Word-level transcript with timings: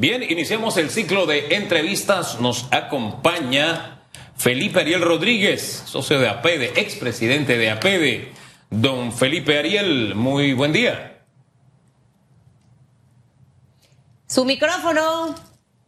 Bien, 0.00 0.22
iniciamos 0.22 0.76
el 0.76 0.90
ciclo 0.90 1.26
de 1.26 1.56
entrevistas. 1.56 2.40
Nos 2.40 2.68
acompaña 2.70 4.06
Felipe 4.36 4.78
Ariel 4.78 5.00
Rodríguez, 5.00 5.82
socio 5.86 6.20
de 6.20 6.28
APEDE, 6.28 6.66
expresidente 6.76 7.58
de 7.58 7.68
APEDE. 7.68 8.28
Don 8.70 9.12
Felipe 9.12 9.58
Ariel, 9.58 10.14
muy 10.14 10.52
buen 10.52 10.72
día. 10.72 11.24
Su 14.28 14.44
micrófono. 14.44 15.34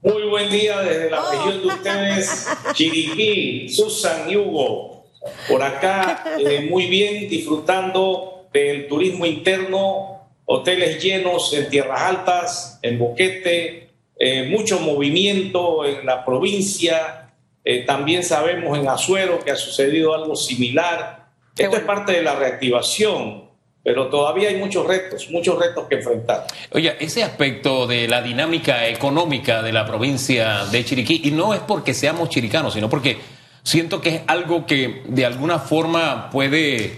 Muy 0.03 0.29
buen 0.29 0.51
día 0.51 0.81
desde 0.81 1.09
la 1.09 1.23
oh. 1.23 1.31
región 1.31 1.61
de 1.61 1.67
ustedes, 1.69 2.49
Chiriquí, 2.73 3.69
Susan 3.69 4.29
y 4.29 4.35
Hugo. 4.35 5.05
Por 5.49 5.63
acá, 5.63 6.25
eh, 6.37 6.67
muy 6.69 6.87
bien, 6.87 7.29
disfrutando 7.29 8.49
del 8.53 8.89
turismo 8.89 9.25
interno, 9.25 10.33
hoteles 10.47 11.01
llenos 11.01 11.53
en 11.53 11.71
tierras 11.71 12.03
altas, 12.03 12.81
en 12.83 12.99
Boquete, 12.99 13.89
eh, 14.23 14.43
mucho 14.50 14.79
movimiento 14.80 15.86
en 15.86 16.04
la 16.04 16.26
provincia. 16.26 17.32
Eh, 17.64 17.85
también 17.86 18.22
sabemos 18.22 18.79
en 18.79 18.86
Azuero 18.86 19.43
que 19.43 19.50
ha 19.50 19.57
sucedido 19.57 20.14
algo 20.14 20.36
similar. 20.36 21.31
Esto 21.57 21.76
es 21.79 21.82
parte 21.85 22.12
de 22.12 22.22
la 22.22 22.35
reactivación, 22.35 23.48
pero 23.82 24.09
todavía 24.09 24.50
hay 24.50 24.57
muchos 24.57 24.86
retos, 24.86 25.31
muchos 25.31 25.59
retos 25.59 25.86
que 25.89 25.95
enfrentar. 25.95 26.46
Oye, 26.72 26.95
ese 27.00 27.25
aspecto 27.25 27.86
de 27.86 28.09
la 28.09 28.21
dinámica 28.21 28.86
económica 28.89 29.62
de 29.62 29.72
la 29.72 29.86
provincia 29.86 30.67
de 30.67 30.84
Chiriquí, 30.84 31.23
y 31.25 31.31
no 31.31 31.54
es 31.54 31.61
porque 31.61 31.95
seamos 31.95 32.28
chiricanos, 32.28 32.75
sino 32.75 32.91
porque 32.91 33.19
siento 33.62 34.03
que 34.03 34.17
es 34.17 34.23
algo 34.27 34.67
que 34.67 35.03
de 35.06 35.25
alguna 35.25 35.59
forma 35.59 36.28
puede 36.28 36.92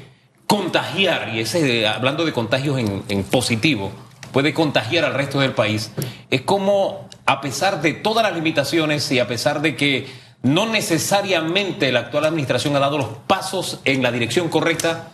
contagiar, 0.49 1.31
y 1.35 1.41
ese, 1.41 1.87
hablando 1.87 2.25
de 2.25 2.33
contagios 2.33 2.79
en, 2.79 3.05
en 3.09 3.23
positivo, 3.23 3.93
puede 4.33 4.53
contagiar 4.53 5.05
al 5.05 5.15
resto 5.15 5.39
del 5.39 5.53
país, 5.53 5.93
es 6.31 6.41
como 6.41 7.09
a 7.33 7.41
pesar 7.41 7.81
de 7.81 7.95
todas 7.95 8.23
las 8.23 8.35
limitaciones 8.35 9.11
y 9.11 9.19
a 9.19 9.27
pesar 9.27 9.63
de 9.63 9.75
que 9.75 10.07
no 10.43 10.67
necesariamente 10.67 11.91
la 11.91 12.01
actual 12.01 12.27
administración 12.27 12.77
ha 12.77 12.79
dado 12.79 12.99
los 12.99 13.09
pasos 13.27 13.81
en 13.87 14.03
la 14.03 14.13
dirección 14.13 14.51
correcta, 14.51 15.13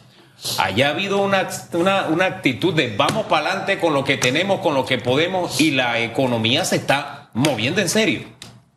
haya 0.58 0.90
habido 0.90 1.18
una, 1.18 1.48
una, 1.72 2.24
actitud 2.24 2.74
de 2.74 2.96
vamos 2.96 3.26
para 3.26 3.46
adelante 3.46 3.78
con 3.78 3.94
lo 3.94 4.02
que 4.02 4.16
tenemos, 4.16 4.60
con 4.60 4.74
lo 4.74 4.84
que 4.84 4.98
podemos 4.98 5.60
y 5.60 5.70
la 5.70 6.00
economía 6.00 6.64
se 6.64 6.76
está 6.76 7.30
moviendo 7.34 7.80
en 7.80 7.88
serio. 7.88 8.20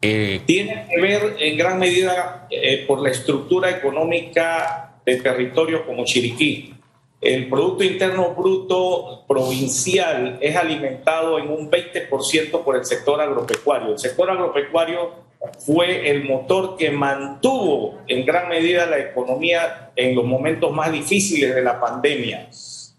Eh, 0.03 0.41
Tiene 0.45 0.87
que 0.89 1.01
ver 1.01 1.37
en 1.39 1.57
gran 1.57 1.79
medida 1.79 2.47
eh, 2.51 2.85
por 2.87 3.01
la 3.01 3.09
estructura 3.09 3.71
económica 3.71 4.99
de 5.03 5.15
territorios 5.17 5.81
como 5.87 6.05
Chiriquí. 6.05 6.75
El 7.21 7.47
Producto 7.49 7.83
Interno 7.83 8.33
Bruto 8.33 9.25
provincial 9.27 10.39
es 10.41 10.55
alimentado 10.55 11.37
en 11.37 11.51
un 11.51 11.69
20% 11.69 12.63
por 12.63 12.75
el 12.75 12.83
sector 12.83 13.21
agropecuario. 13.21 13.91
El 13.91 13.99
sector 13.99 14.31
agropecuario 14.31 15.11
fue 15.59 16.09
el 16.09 16.23
motor 16.23 16.77
que 16.77 16.89
mantuvo 16.89 17.99
en 18.07 18.25
gran 18.25 18.49
medida 18.49 18.87
la 18.87 18.97
economía 18.97 19.91
en 19.95 20.15
los 20.15 20.25
momentos 20.25 20.71
más 20.73 20.91
difíciles 20.91 21.53
de 21.53 21.61
la 21.61 21.79
pandemia. 21.79 22.49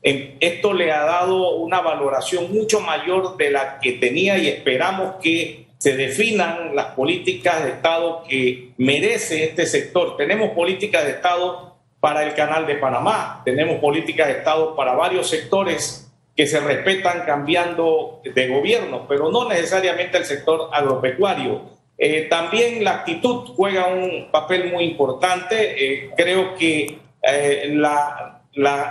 Esto 0.03 0.73
le 0.73 0.93
ha 0.93 1.05
dado 1.05 1.57
una 1.57 1.81
valoración 1.81 2.53
mucho 2.53 2.81
mayor 2.81 3.37
de 3.37 3.51
la 3.51 3.81
que 3.81 3.93
tenía 3.93 4.39
y 4.39 4.47
esperamos 4.47 5.17
que 5.21 5.67
se 5.79 5.97
definan 5.97 6.77
las 6.77 6.95
políticas 6.95 7.65
de 7.65 7.71
Estado 7.71 8.23
que 8.29 8.71
merece 8.79 9.43
este 9.43 9.67
sector. 9.67 10.17
Tenemos 10.17 10.51
políticas 10.51 11.05
de 11.05 11.11
Estado 11.11 11.72
para 12.03 12.25
el 12.25 12.35
Canal 12.35 12.67
de 12.67 12.75
Panamá. 12.75 13.43
Tenemos 13.45 13.79
políticas 13.79 14.27
de 14.27 14.33
Estado 14.33 14.75
para 14.75 14.93
varios 14.95 15.31
sectores 15.31 16.13
que 16.35 16.49
se 16.49 16.59
respetan 16.59 17.23
cambiando 17.25 18.21
de 18.25 18.49
gobierno, 18.49 19.07
pero 19.09 19.31
no 19.31 19.49
necesariamente 19.49 20.19
el 20.19 20.25
sector 20.25 20.69
agropecuario. 20.73 21.63
Eh, 21.97 22.23
también 22.29 22.83
la 22.83 22.95
actitud 22.95 23.51
juega 23.55 23.87
un 23.87 24.33
papel 24.33 24.73
muy 24.73 24.83
importante. 24.83 25.55
Eh, 25.79 26.11
creo 26.17 26.57
que 26.57 26.99
eh, 27.23 27.71
la, 27.73 28.43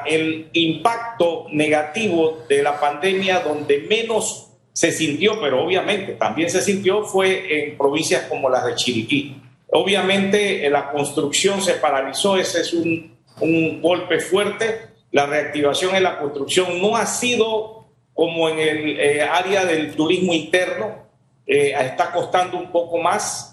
el 0.06 0.50
impacto 0.54 1.48
negativo 1.52 2.46
de 2.48 2.64
la 2.64 2.80
pandemia, 2.80 3.42
donde 3.42 3.80
menos 3.90 4.54
se 4.72 4.94
sintió, 4.94 5.38
pero 5.42 5.66
obviamente 5.66 6.14
también 6.14 6.50
se 6.50 6.62
sintió, 6.62 7.04
fue 7.04 7.66
en 7.66 7.78
provincias 7.78 8.22
como 8.30 8.50
las 8.50 8.66
de 8.66 8.76
Chiriquí. 8.76 9.36
Obviamente 9.72 10.66
eh, 10.66 10.70
la 10.70 10.92
construcción 10.92 11.62
se 11.62 11.76
paralizó, 11.76 12.36
ese 12.36 12.62
es 12.62 12.74
un, 12.74 13.18
un 13.40 13.82
golpe 13.82 14.20
fuerte. 14.20 14.92
La 15.12 15.26
reactivación 15.26 15.96
en 15.96 16.04
la 16.04 16.20
construcción 16.20 16.82
no 16.82 16.96
ha 16.96 17.06
sido 17.06 17.86
como 18.14 18.50
en 18.50 18.60
el 18.60 19.00
eh, 19.00 19.22
área 19.24 19.66
del 19.66 19.96
turismo 19.96 20.34
interno, 20.34 21.08
eh, 21.48 21.74
está 21.80 22.12
costando 22.12 22.58
un 22.58 22.72
poco 22.72 22.98
más. 22.98 23.48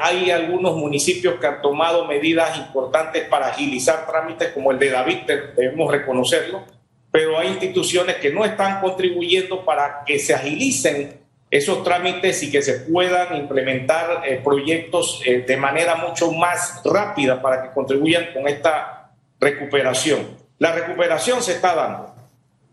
hay 0.00 0.30
algunos 0.30 0.76
municipios 0.76 1.40
que 1.40 1.46
han 1.46 1.62
tomado 1.62 2.04
medidas 2.04 2.58
importantes 2.58 3.26
para 3.28 3.46
agilizar 3.46 4.06
trámites, 4.06 4.50
como 4.52 4.72
el 4.72 4.78
de 4.78 4.90
David, 4.90 5.18
debemos 5.56 5.90
reconocerlo, 5.90 6.64
pero 7.10 7.38
hay 7.38 7.48
instituciones 7.48 8.16
que 8.16 8.30
no 8.30 8.44
están 8.44 8.80
contribuyendo 8.82 9.64
para 9.64 10.04
que 10.04 10.18
se 10.18 10.34
agilicen 10.34 11.23
esos 11.50 11.84
trámites 11.84 12.42
y 12.42 12.50
que 12.50 12.62
se 12.62 12.80
puedan 12.80 13.36
implementar 13.36 14.22
eh, 14.26 14.40
proyectos 14.42 15.22
eh, 15.24 15.44
de 15.46 15.56
manera 15.56 15.94
mucho 15.94 16.32
más 16.32 16.82
rápida 16.84 17.40
para 17.40 17.62
que 17.62 17.70
contribuyan 17.70 18.32
con 18.32 18.48
esta 18.48 19.12
recuperación. 19.38 20.26
La 20.58 20.72
recuperación 20.72 21.42
se 21.42 21.52
está 21.52 21.74
dando, 21.74 22.14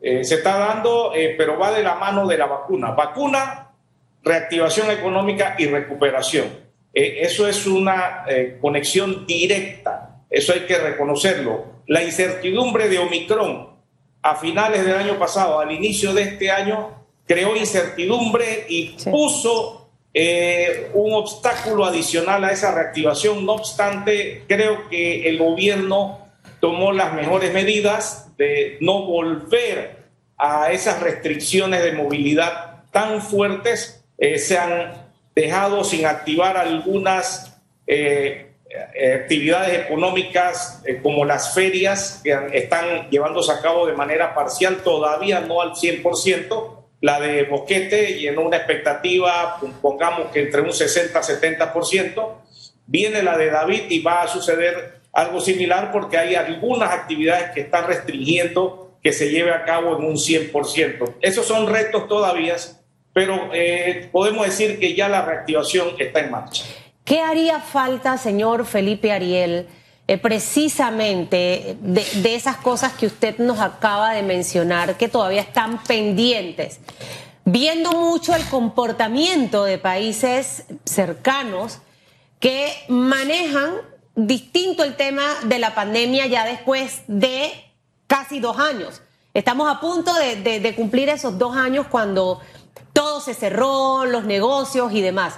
eh, 0.02 0.24
se 0.24 0.36
está 0.36 0.58
dando, 0.58 1.14
pero 1.38 1.60
va 1.60 1.72
de 1.72 1.84
la 1.84 1.96
mano 1.96 2.28
de 2.28 2.38
la 2.38 2.46
vacuna. 2.46 2.92
Vacuna, 2.92 3.70
reactivación 4.24 4.90
económica 4.90 5.56
y 5.58 5.68
recuperación. 5.68 6.48
eso 6.94 7.48
es 7.48 7.66
una 7.68 8.26
conexión 8.60 9.26
directa, 9.26 10.24
eso 10.30 10.54
hay 10.54 10.62
que 10.62 10.78
reconocerlo. 10.78 11.66
La 11.88 12.04
incertidumbre 12.04 12.90
de 12.90 13.00
Omicron 13.00 13.72
a 14.22 14.36
finales 14.36 14.86
del 14.86 14.96
año 14.96 15.18
pasado, 15.18 15.60
al 15.60 15.72
inicio 15.72 16.14
de 16.14 16.24
este 16.24 16.52
año, 16.52 17.01
creó 17.32 17.56
incertidumbre 17.56 18.66
y 18.68 18.90
puso 19.10 19.90
eh, 20.14 20.92
un 20.94 21.14
obstáculo 21.14 21.86
adicional 21.86 22.44
a 22.44 22.52
esa 22.52 22.74
reactivación. 22.76 23.46
No 23.46 23.54
obstante, 23.54 24.44
creo 24.50 24.90
que 24.90 25.30
el 25.30 25.38
gobierno 25.38 26.28
tomó 26.60 26.92
las 26.92 27.14
mejores 27.14 27.54
medidas 27.54 28.36
de 28.36 28.78
no 28.82 29.06
volver 29.06 30.02
a 30.38 30.74
esas 30.74 31.02
restricciones 31.02 31.82
de 31.84 31.94
movilidad 31.94 32.84
tan 32.92 33.22
fuertes. 33.22 34.04
Eh, 34.18 34.38
se 34.38 34.58
han 34.58 35.08
dejado 35.34 35.86
sin 35.86 36.06
activar 36.06 36.58
algunas 36.58 37.58
eh, 37.88 38.48
actividades 39.24 39.86
económicas 39.86 40.84
como 41.02 41.24
las 41.24 41.54
ferias 41.54 42.20
que 42.24 42.38
están 42.54 43.10
llevándose 43.10 43.54
a 43.54 43.62
cabo 43.62 43.86
de 43.86 43.94
manera 43.94 44.34
parcial, 44.34 44.82
todavía 44.84 45.40
no 45.40 45.62
al 45.62 45.72
100%, 45.72 46.81
la 47.02 47.20
de 47.20 47.44
Boquete 47.44 48.28
en 48.28 48.38
una 48.38 48.58
expectativa, 48.58 49.60
pongamos 49.82 50.32
que 50.32 50.42
entre 50.42 50.62
un 50.62 50.70
60-70%, 50.70 52.34
viene 52.86 53.24
la 53.24 53.38
de 53.38 53.50
David 53.50 53.84
y 53.90 54.00
va 54.02 54.22
a 54.22 54.28
suceder 54.28 55.02
algo 55.12 55.42
similar 55.42 55.92
porque 55.92 56.18
hay 56.18 56.36
algunas 56.36 56.92
actividades 56.92 57.52
que 57.52 57.62
están 57.62 57.88
restringiendo 57.88 58.98
que 59.04 59.12
se 59.12 59.30
lleve 59.30 59.52
a 59.52 59.66
cabo 59.66 59.98
en 59.98 60.06
un 60.06 60.16
100%. 60.16 61.16
Esos 61.22 61.46
son 61.46 61.68
retos 61.68 62.08
todavía, 62.08 62.56
pero 63.14 63.50
eh, 63.52 64.10
podemos 64.12 64.46
decir 64.46 64.80
que 64.80 64.94
ya 64.94 65.10
la 65.10 65.24
reactivación 65.24 65.96
está 65.98 66.20
en 66.20 66.32
marcha. 66.32 66.64
¿Qué 67.04 67.20
haría 67.20 67.60
falta, 67.60 68.18
señor 68.18 68.66
Felipe 68.66 69.12
Ariel? 69.12 69.68
Eh, 70.12 70.18
precisamente 70.18 71.78
de, 71.80 72.36
esas 72.36 72.58
cosas 72.58 72.92
que 72.92 73.06
usted 73.06 73.38
nos 73.38 73.62
acaba 73.62 74.12
de 74.12 74.24
mencionar 74.24 74.98
que 74.98 75.08
todavía 75.08 75.40
están 75.40 75.82
pendientes. 75.86 76.82
Viendo 77.46 77.94
mucho 77.94 78.36
el 78.36 78.46
comportamiento 78.50 79.64
de 79.64 79.78
países 79.78 80.66
cercanos 80.84 81.80
que 82.42 82.74
manejan 82.90 83.76
distinto 84.14 84.84
el 84.84 84.98
tema 84.98 85.24
de 85.44 85.60
la 85.60 85.74
pandemia 85.76 86.28
ya 86.28 86.44
después 86.44 87.04
de 87.08 87.50
casi 88.08 88.42
dos 88.42 88.60
años. 88.60 89.02
Estamos 89.34 89.74
a 89.74 89.80
punto 89.80 90.14
de 90.14 90.74
cumplir 90.76 91.08
esos 91.08 91.38
dos 91.38 91.56
años 91.56 91.88
cuando 91.90 92.42
todo 92.92 93.22
se 93.22 93.34
cerró, 93.34 94.04
los 94.04 94.26
negocios 94.26 94.92
y 94.92 95.00
demás. 95.00 95.36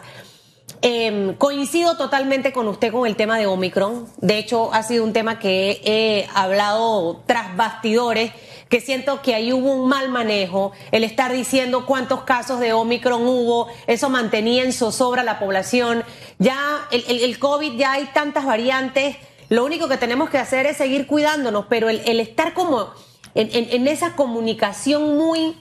Em, 0.85 1.33
coincido 1.35 1.95
totalmente 1.95 2.51
con 2.51 2.67
usted 2.67 2.91
con 2.91 3.07
el 3.07 3.15
tema 3.15 3.37
de 3.37 3.47
Omicron. 3.47 4.05
De 4.17 4.37
hecho, 4.37 4.73
ha 4.73 4.83
sido 4.83 5.05
un 5.05 5.13
tema 5.13 5.39
que 5.39 5.81
he 5.85 6.27
hablado 6.35 7.23
tras 7.25 7.55
bastidores, 7.55 8.33
que 8.67 8.81
siento 8.81 9.21
que 9.21 9.33
ahí 9.33 9.53
hubo 9.53 9.71
un 9.71 9.87
mal 9.87 10.09
manejo. 10.09 10.73
El 10.91 11.05
estar 11.05 11.31
diciendo 11.31 11.85
cuántos 11.85 12.23
casos 12.23 12.59
de 12.59 12.73
Omicron 12.73 13.25
hubo, 13.25 13.69
eso 13.87 14.09
mantenía 14.09 14.65
en 14.65 14.73
zozobra 14.73 15.23
la 15.23 15.39
población. 15.39 16.03
Ya 16.37 16.59
el, 16.91 17.39
COVID, 17.39 17.77
ya 17.77 17.93
hay 17.93 18.09
tantas 18.13 18.45
variantes. 18.45 19.15
Lo 19.47 19.63
único 19.63 19.87
que 19.87 19.95
tenemos 19.95 20.29
que 20.29 20.37
hacer 20.37 20.65
es 20.65 20.75
seguir 20.75 21.07
cuidándonos, 21.07 21.67
pero 21.69 21.87
el, 21.87 22.19
estar 22.19 22.53
como 22.53 22.89
en, 23.35 23.87
esa 23.87 24.17
comunicación 24.17 25.15
muy 25.15 25.55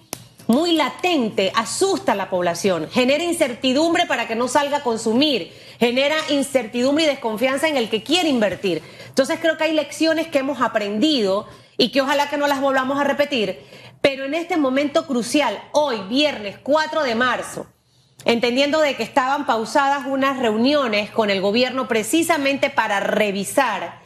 muy 0.52 0.72
latente, 0.72 1.50
asusta 1.54 2.12
a 2.12 2.14
la 2.14 2.28
población, 2.28 2.87
genera 2.90 3.25
incertidumbre 3.25 4.04
para 4.04 4.28
que 4.28 4.37
no 4.37 4.49
salga 4.49 4.78
a 4.78 4.82
consumir, 4.82 5.50
genera 5.81 6.16
incertidumbre 6.28 7.04
y 7.04 7.06
desconfianza 7.06 7.69
en 7.69 7.78
el 7.78 7.88
que 7.88 8.02
quiere 8.02 8.28
invertir. 8.28 8.82
Entonces 9.08 9.38
creo 9.40 9.56
que 9.56 9.64
hay 9.64 9.72
lecciones 9.72 10.26
que 10.26 10.40
hemos 10.40 10.60
aprendido 10.60 11.46
y 11.78 11.90
que 11.90 12.02
ojalá 12.02 12.28
que 12.28 12.37
no 12.37 12.46
las 12.49 12.60
volvamos 12.60 13.00
a 13.00 13.04
repetir, 13.04 13.60
pero 14.02 14.26
en 14.26 14.34
este 14.34 14.58
momento 14.58 15.06
crucial, 15.06 15.58
hoy, 15.72 16.02
viernes 16.10 16.58
4 16.62 17.02
de 17.02 17.14
marzo, 17.14 17.66
entendiendo 18.26 18.78
de 18.81 18.94
que 18.94 19.05
estaban 19.05 19.46
pausadas 19.46 20.05
unas 20.06 20.38
reuniones 20.38 21.10
con 21.10 21.31
el 21.31 21.40
gobierno 21.40 21.88
precisamente 21.88 22.69
para 22.69 23.00
revisar 23.00 24.02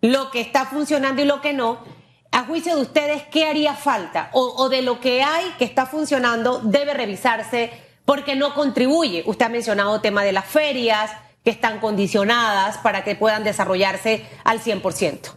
lo 0.00 0.30
que 0.30 0.40
está 0.40 0.66
funcionando 0.66 1.22
y 1.22 1.24
lo 1.24 1.40
que 1.40 1.54
no, 1.54 1.97
a 2.30 2.44
juicio 2.44 2.76
de 2.76 2.82
ustedes, 2.82 3.22
¿qué 3.30 3.46
haría 3.46 3.74
falta? 3.74 4.30
O, 4.32 4.68
de 4.68 4.82
lo 4.82 5.00
que 5.00 5.22
hay 5.22 5.44
que 5.58 5.64
está 5.64 5.86
funcionando 5.86 6.60
debe 6.60 6.94
revisarse 6.94 7.70
porque 8.04 8.36
no 8.36 8.54
contribuye. 8.54 9.22
Usted 9.26 9.46
ha 9.46 9.48
mencionado 9.48 9.96
el 9.96 10.02
tema 10.02 10.24
de 10.24 10.32
las 10.32 10.46
ferias 10.46 11.10
que 11.44 11.50
están 11.50 11.80
condicionadas 11.80 12.78
para 12.78 13.04
que 13.04 13.14
puedan 13.14 13.44
desarrollarse 13.44 14.24
al 14.44 14.60
100%. 14.60 15.34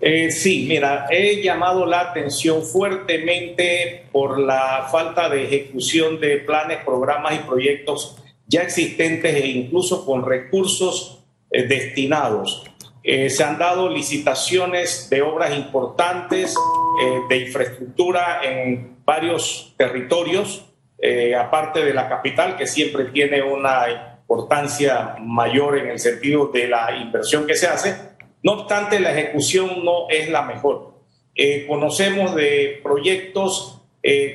Eh, 0.00 0.30
sí, 0.30 0.66
mira, 0.68 1.06
he 1.10 1.42
llamado 1.42 1.86
la 1.86 2.00
atención 2.00 2.62
fuertemente 2.62 4.06
por 4.12 4.38
la 4.38 4.88
falta 4.90 5.28
de 5.28 5.44
ejecución 5.44 6.20
de 6.20 6.38
planes, 6.38 6.84
programas 6.84 7.34
y 7.34 7.38
proyectos 7.38 8.16
ya 8.46 8.62
existentes 8.62 9.34
e 9.34 9.46
incluso 9.46 10.04
con 10.04 10.24
recursos 10.24 11.24
eh, 11.50 11.62
destinados. 11.66 12.64
Eh, 13.08 13.30
se 13.30 13.44
han 13.44 13.56
dado 13.56 13.88
licitaciones 13.88 15.08
de 15.08 15.22
obras 15.22 15.56
importantes 15.56 16.56
eh, 17.00 17.20
de 17.28 17.36
infraestructura 17.36 18.40
en 18.42 18.96
varios 19.04 19.74
territorios, 19.76 20.66
eh, 20.98 21.36
aparte 21.36 21.84
de 21.84 21.94
la 21.94 22.08
capital, 22.08 22.56
que 22.56 22.66
siempre 22.66 23.04
tiene 23.04 23.44
una 23.44 24.18
importancia 24.22 25.14
mayor 25.20 25.78
en 25.78 25.90
el 25.90 26.00
sentido 26.00 26.48
de 26.48 26.66
la 26.66 26.96
inversión 26.96 27.46
que 27.46 27.54
se 27.54 27.68
hace. 27.68 27.94
No 28.42 28.54
obstante, 28.54 28.98
la 28.98 29.12
ejecución 29.12 29.84
no 29.84 30.10
es 30.10 30.28
la 30.28 30.42
mejor. 30.42 30.96
conocemos 31.68 32.34
de 32.34 32.80
proyectos 32.82 33.82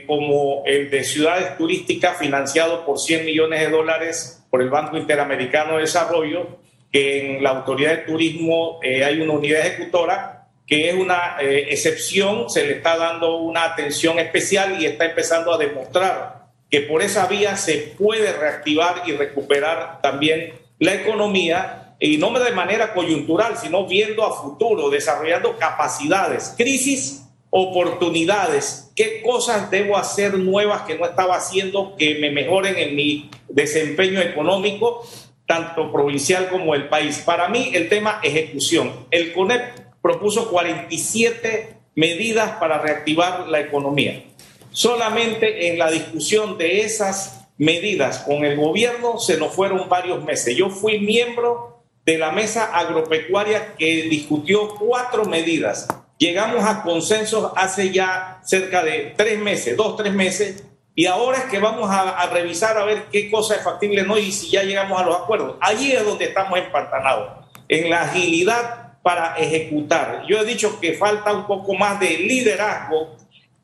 como 0.08 0.64
el 0.66 0.90
de 0.90 1.04
ciudades 1.04 1.58
turísticas 1.58 2.18
financiado 2.18 2.86
por 2.86 3.00
100 3.00 3.26
millones 3.26 3.60
de 3.60 3.70
dólares 3.70 4.46
por 4.50 4.62
el 4.62 4.70
Banco 4.70 4.98
Interamericano 4.98 5.76
de 5.76 5.82
Desarrollo, 5.82 6.61
en 6.92 7.42
la 7.42 7.52
Autoridad 7.52 7.92
de 7.92 8.04
Turismo 8.04 8.80
eh, 8.84 9.04
hay 9.04 9.22
una 9.22 9.34
unidad 9.34 9.66
ejecutora 9.66 10.50
que 10.68 10.90
es 10.90 10.96
una 10.96 11.38
eh, 11.42 11.68
excepción, 11.70 12.50
se 12.50 12.66
le 12.66 12.74
está 12.74 12.98
dando 12.98 13.38
una 13.38 13.66
atención 13.66 14.20
especial 14.20 14.82
y 14.82 14.86
está 14.86 15.06
empezando 15.06 15.54
a 15.54 15.58
demostrar 15.58 16.46
que 16.70 16.82
por 16.82 17.02
esa 17.02 17.28
vía 17.28 17.58
se 17.58 17.94
puede 17.98 18.32
reactivar 18.32 19.04
y 19.06 19.12
recuperar 19.12 20.02
también 20.02 20.54
la 20.80 20.94
economía 20.94 21.96
y 22.00 22.18
no 22.18 22.32
de 22.40 22.52
manera 22.52 22.94
coyuntural, 22.94 23.58
sino 23.58 23.86
viendo 23.86 24.24
a 24.24 24.42
futuro, 24.42 24.90
desarrollando 24.90 25.58
capacidades, 25.58 26.56
crisis, 26.58 27.26
oportunidades, 27.50 28.92
qué 28.96 29.22
cosas 29.22 29.70
debo 29.70 29.98
hacer 29.98 30.40
nuevas 30.40 30.84
que 30.84 30.98
no 30.98 31.06
estaba 31.06 31.36
haciendo 31.36 31.96
que 31.98 32.16
me 32.16 32.32
mejoren 32.32 32.78
en 32.78 32.96
mi 32.96 33.30
desempeño 33.50 34.22
económico 34.22 35.06
tanto 35.52 35.92
provincial 35.92 36.48
como 36.48 36.76
el 36.76 36.88
país. 36.88 37.18
Para 37.26 37.50
mí, 37.50 37.72
el 37.74 37.90
tema 37.90 38.22
ejecución. 38.24 39.06
El 39.12 39.34
CONEP 39.34 39.80
propuso 40.02 40.50
47 40.50 41.76
medidas 41.96 42.52
para 42.52 42.78
reactivar 42.78 43.50
la 43.50 43.60
economía. 43.60 44.24
Solamente 44.72 45.68
en 45.68 45.78
la 45.78 45.92
discusión 45.92 46.58
de 46.58 46.84
esas 46.84 47.50
medidas 47.58 48.20
con 48.20 48.46
el 48.46 48.56
gobierno 48.56 49.20
se 49.20 49.36
nos 49.36 49.54
fueron 49.54 49.90
varios 49.90 50.24
meses. 50.24 50.56
Yo 50.56 50.70
fui 50.70 51.00
miembro 51.00 51.84
de 52.06 52.18
la 52.18 52.32
mesa 52.32 52.74
agropecuaria 52.74 53.76
que 53.78 54.04
discutió 54.04 54.76
cuatro 54.76 55.26
medidas. 55.26 55.86
Llegamos 56.18 56.64
a 56.64 56.82
consensos 56.82 57.52
hace 57.58 57.92
ya 57.92 58.40
cerca 58.46 58.86
de 58.86 59.16
tres 59.18 59.38
meses, 59.38 59.76
dos, 59.76 59.98
tres 59.98 60.14
meses, 60.14 60.64
y 60.94 61.06
ahora 61.06 61.38
es 61.38 61.44
que 61.46 61.60
vamos 61.60 61.90
a, 61.90 62.26
revisar 62.28 62.78
a 62.78 62.84
ver 62.84 63.06
qué 63.12 63.32
cosa 63.32 63.56
es 63.56 63.64
factible 63.64 64.04
no 64.04 64.18
y 64.18 64.32
si 64.32 64.50
ya 64.50 64.64
llegamos 64.64 65.00
a 65.00 65.06
los 65.06 65.16
acuerdos. 65.16 65.56
Allí 65.62 65.92
es 65.92 66.06
donde 66.06 66.26
estamos 66.26 66.60
empantanados, 66.60 67.46
en 67.68 67.90
la 67.90 68.02
agilidad 68.02 69.00
para 69.02 69.36
ejecutar. 69.38 70.26
Yo 70.28 70.40
he 70.40 70.46
dicho 70.46 70.80
que 70.80 70.94
falta 70.94 71.34
un 71.34 71.48
poco 71.48 71.74
más 71.74 72.00
de 72.00 72.18
liderazgo, 72.18 73.16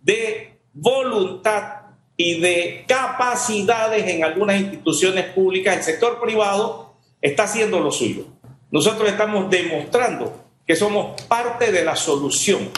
de 0.01 0.57
voluntad 0.73 1.81
y 2.15 2.39
de 2.39 2.85
capacidades 2.87 4.07
en 4.07 4.23
algunas 4.23 4.59
instituciones 4.59 5.25
públicas. 5.25 5.77
El 5.77 5.83
sector 5.83 6.19
privado 6.21 6.95
está 7.21 7.43
haciendo 7.43 7.79
lo 7.79 7.91
suyo. 7.91 8.25
Nosotros 8.71 9.09
estamos 9.09 9.49
demostrando 9.49 10.45
que 10.65 10.75
somos 10.75 11.21
parte 11.23 11.71
de 11.71 11.83
la 11.83 11.95
solución. 11.95 12.69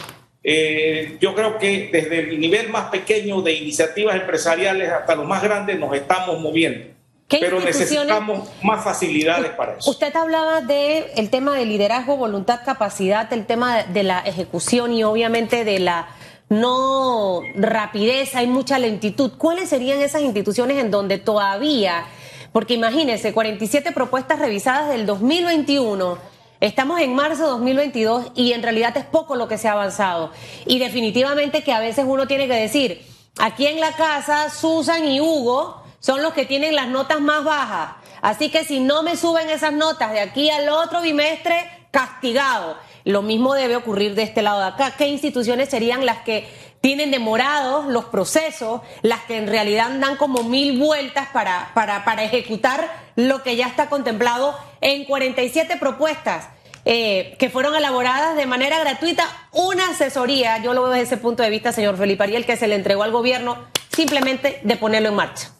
Eh, 0.42 1.18
yo 1.20 1.34
creo 1.34 1.58
que 1.58 1.90
desde 1.92 2.20
el 2.20 2.40
nivel 2.40 2.70
más 2.70 2.90
pequeño 2.90 3.42
de 3.42 3.54
iniciativas 3.54 4.16
empresariales 4.16 4.90
hasta 4.90 5.14
los 5.14 5.26
más 5.26 5.42
grandes 5.42 5.78
nos 5.78 5.94
estamos 5.94 6.40
moviendo. 6.40 6.86
Pero 7.28 7.60
necesitamos 7.60 8.48
más 8.62 8.82
facilidades 8.82 9.52
para 9.52 9.76
eso. 9.76 9.88
Usted 9.88 10.14
hablaba 10.16 10.62
del 10.62 11.04
el 11.16 11.30
tema 11.30 11.56
de 11.56 11.64
liderazgo, 11.64 12.16
voluntad, 12.16 12.60
capacidad, 12.64 13.32
el 13.32 13.46
tema 13.46 13.84
de 13.84 14.02
la 14.02 14.20
ejecución 14.20 14.92
y 14.92 15.04
obviamente 15.04 15.64
de 15.64 15.78
la 15.78 16.08
no 16.48 17.42
rapidez, 17.54 18.34
hay 18.34 18.48
mucha 18.48 18.78
lentitud. 18.80 19.32
¿Cuáles 19.38 19.68
serían 19.68 20.00
esas 20.00 20.22
instituciones 20.22 20.78
en 20.78 20.90
donde 20.90 21.18
todavía, 21.18 22.04
porque 22.52 22.74
imagínense, 22.74 23.32
47 23.32 23.92
propuestas 23.92 24.40
revisadas 24.40 24.88
del 24.90 25.06
2021 25.06 26.18
Estamos 26.60 27.00
en 27.00 27.14
marzo 27.14 27.44
de 27.44 27.50
2022 27.52 28.32
y 28.34 28.52
en 28.52 28.62
realidad 28.62 28.94
es 28.94 29.06
poco 29.06 29.34
lo 29.34 29.48
que 29.48 29.56
se 29.56 29.66
ha 29.66 29.72
avanzado. 29.72 30.30
Y 30.66 30.78
definitivamente 30.78 31.62
que 31.62 31.72
a 31.72 31.80
veces 31.80 32.04
uno 32.06 32.26
tiene 32.26 32.48
que 32.48 32.54
decir, 32.54 33.00
aquí 33.38 33.66
en 33.66 33.80
la 33.80 33.92
casa 33.92 34.50
Susan 34.50 35.06
y 35.06 35.22
Hugo 35.22 35.82
son 36.00 36.22
los 36.22 36.34
que 36.34 36.44
tienen 36.44 36.74
las 36.74 36.88
notas 36.88 37.18
más 37.18 37.44
bajas. 37.44 37.92
Así 38.20 38.50
que 38.50 38.64
si 38.64 38.78
no 38.78 39.02
me 39.02 39.16
suben 39.16 39.48
esas 39.48 39.72
notas 39.72 40.12
de 40.12 40.20
aquí 40.20 40.50
al 40.50 40.68
otro 40.68 41.00
bimestre, 41.00 41.66
castigado. 41.90 42.76
Lo 43.04 43.22
mismo 43.22 43.54
debe 43.54 43.76
ocurrir 43.76 44.14
de 44.14 44.24
este 44.24 44.42
lado 44.42 44.60
de 44.60 44.66
acá. 44.66 44.94
¿Qué 44.98 45.08
instituciones 45.08 45.70
serían 45.70 46.04
las 46.04 46.18
que 46.18 46.46
tienen 46.82 47.10
demorados 47.10 47.86
los 47.86 48.06
procesos, 48.06 48.80
las 49.02 49.20
que 49.24 49.36
en 49.36 49.46
realidad 49.46 49.90
dan 49.98 50.16
como 50.16 50.42
mil 50.42 50.78
vueltas 50.78 51.28
para, 51.32 51.70
para, 51.74 52.04
para 52.04 52.24
ejecutar 52.24 53.09
lo 53.28 53.42
que 53.42 53.56
ya 53.56 53.66
está 53.66 53.88
contemplado 53.88 54.56
en 54.80 55.04
47 55.04 55.76
propuestas 55.78 56.48
eh, 56.86 57.36
que 57.38 57.50
fueron 57.50 57.74
elaboradas 57.76 58.36
de 58.36 58.46
manera 58.46 58.80
gratuita, 58.80 59.24
una 59.52 59.90
asesoría, 59.90 60.62
yo 60.62 60.72
lo 60.72 60.82
veo 60.82 60.92
desde 60.92 61.14
ese 61.14 61.16
punto 61.18 61.42
de 61.42 61.50
vista, 61.50 61.72
señor 61.72 61.98
Felipe 61.98 62.22
Ariel, 62.22 62.46
que 62.46 62.56
se 62.56 62.68
le 62.68 62.74
entregó 62.74 63.02
al 63.02 63.12
gobierno 63.12 63.66
simplemente 63.94 64.60
de 64.62 64.76
ponerlo 64.76 65.10
en 65.10 65.14
marcha. 65.14 65.50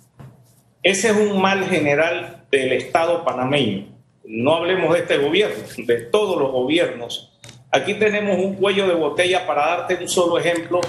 Ese 0.83 1.11
es 1.11 1.17
un 1.17 1.41
mal 1.41 1.69
general 1.69 2.45
del 2.51 2.73
Estado 2.73 3.23
panameño. 3.23 3.89
No 4.25 4.55
hablemos 4.55 4.95
de 4.95 5.01
este 5.01 5.19
gobierno, 5.19 5.63
de 5.77 5.97
todos 6.05 6.41
los 6.41 6.51
gobiernos. 6.53 7.39
Aquí 7.71 7.95
tenemos 7.95 8.39
un 8.39 8.55
cuello 8.55 8.89
de 8.89 8.95
botella 8.95 9.47
para 9.47 9.67
darte 9.67 9.97
un 9.97 10.09
solo 10.09 10.39
ejemplo 10.39 10.81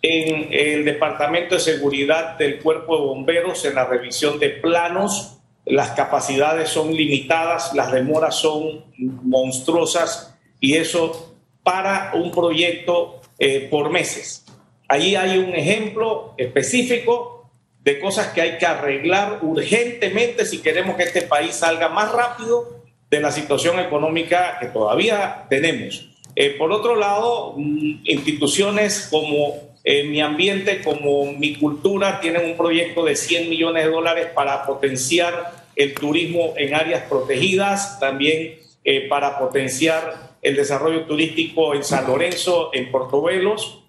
en 0.00 0.48
el 0.50 0.84
Departamento 0.84 1.56
de 1.56 1.60
Seguridad 1.60 2.38
del 2.38 2.60
Cuerpo 2.60 2.96
de 2.96 3.06
Bomberos 3.06 3.64
en 3.66 3.74
la 3.74 3.84
revisión 3.84 4.38
de 4.38 4.48
planos 4.48 5.40
las 5.66 5.90
capacidades 5.92 6.68
son 6.68 6.94
limitadas, 6.94 7.72
las 7.74 7.90
demoras 7.90 8.36
son 8.36 8.84
monstruosas 8.98 10.36
y 10.60 10.74
eso 10.74 11.34
para 11.62 12.12
un 12.14 12.30
proyecto 12.30 13.20
eh, 13.38 13.68
por 13.70 13.90
meses. 13.90 14.44
Allí 14.88 15.16
hay 15.16 15.38
un 15.38 15.54
ejemplo 15.54 16.34
específico 16.36 17.50
de 17.82 17.98
cosas 18.00 18.28
que 18.28 18.40
hay 18.40 18.58
que 18.58 18.66
arreglar 18.66 19.40
urgentemente 19.42 20.44
si 20.46 20.58
queremos 20.58 20.96
que 20.96 21.04
este 21.04 21.22
país 21.22 21.54
salga 21.54 21.88
más 21.88 22.12
rápido 22.12 22.82
de 23.10 23.20
la 23.20 23.30
situación 23.30 23.78
económica 23.78 24.58
que 24.60 24.66
todavía 24.66 25.46
tenemos. 25.48 26.10
Eh, 26.36 26.50
por 26.58 26.72
otro 26.72 26.96
lado, 26.96 27.54
mm, 27.56 28.00
instituciones 28.04 29.08
como 29.10 29.73
eh, 29.86 30.04
mi 30.04 30.22
ambiente, 30.22 30.80
como 30.82 31.30
mi 31.32 31.56
cultura, 31.56 32.18
tienen 32.18 32.46
un 32.46 32.56
proyecto 32.56 33.04
de 33.04 33.14
100 33.14 33.50
millones 33.50 33.84
de 33.84 33.90
dólares 33.90 34.28
para 34.34 34.64
potenciar 34.64 35.66
el 35.76 35.92
turismo 35.92 36.54
en 36.56 36.74
áreas 36.74 37.02
protegidas, 37.02 38.00
también 38.00 38.58
eh, 38.82 39.06
para 39.08 39.38
potenciar 39.38 40.36
el 40.40 40.56
desarrollo 40.56 41.04
turístico 41.04 41.74
en 41.74 41.84
San 41.84 42.06
Lorenzo, 42.06 42.70
en 42.72 42.90
Portobelos. 42.90 43.82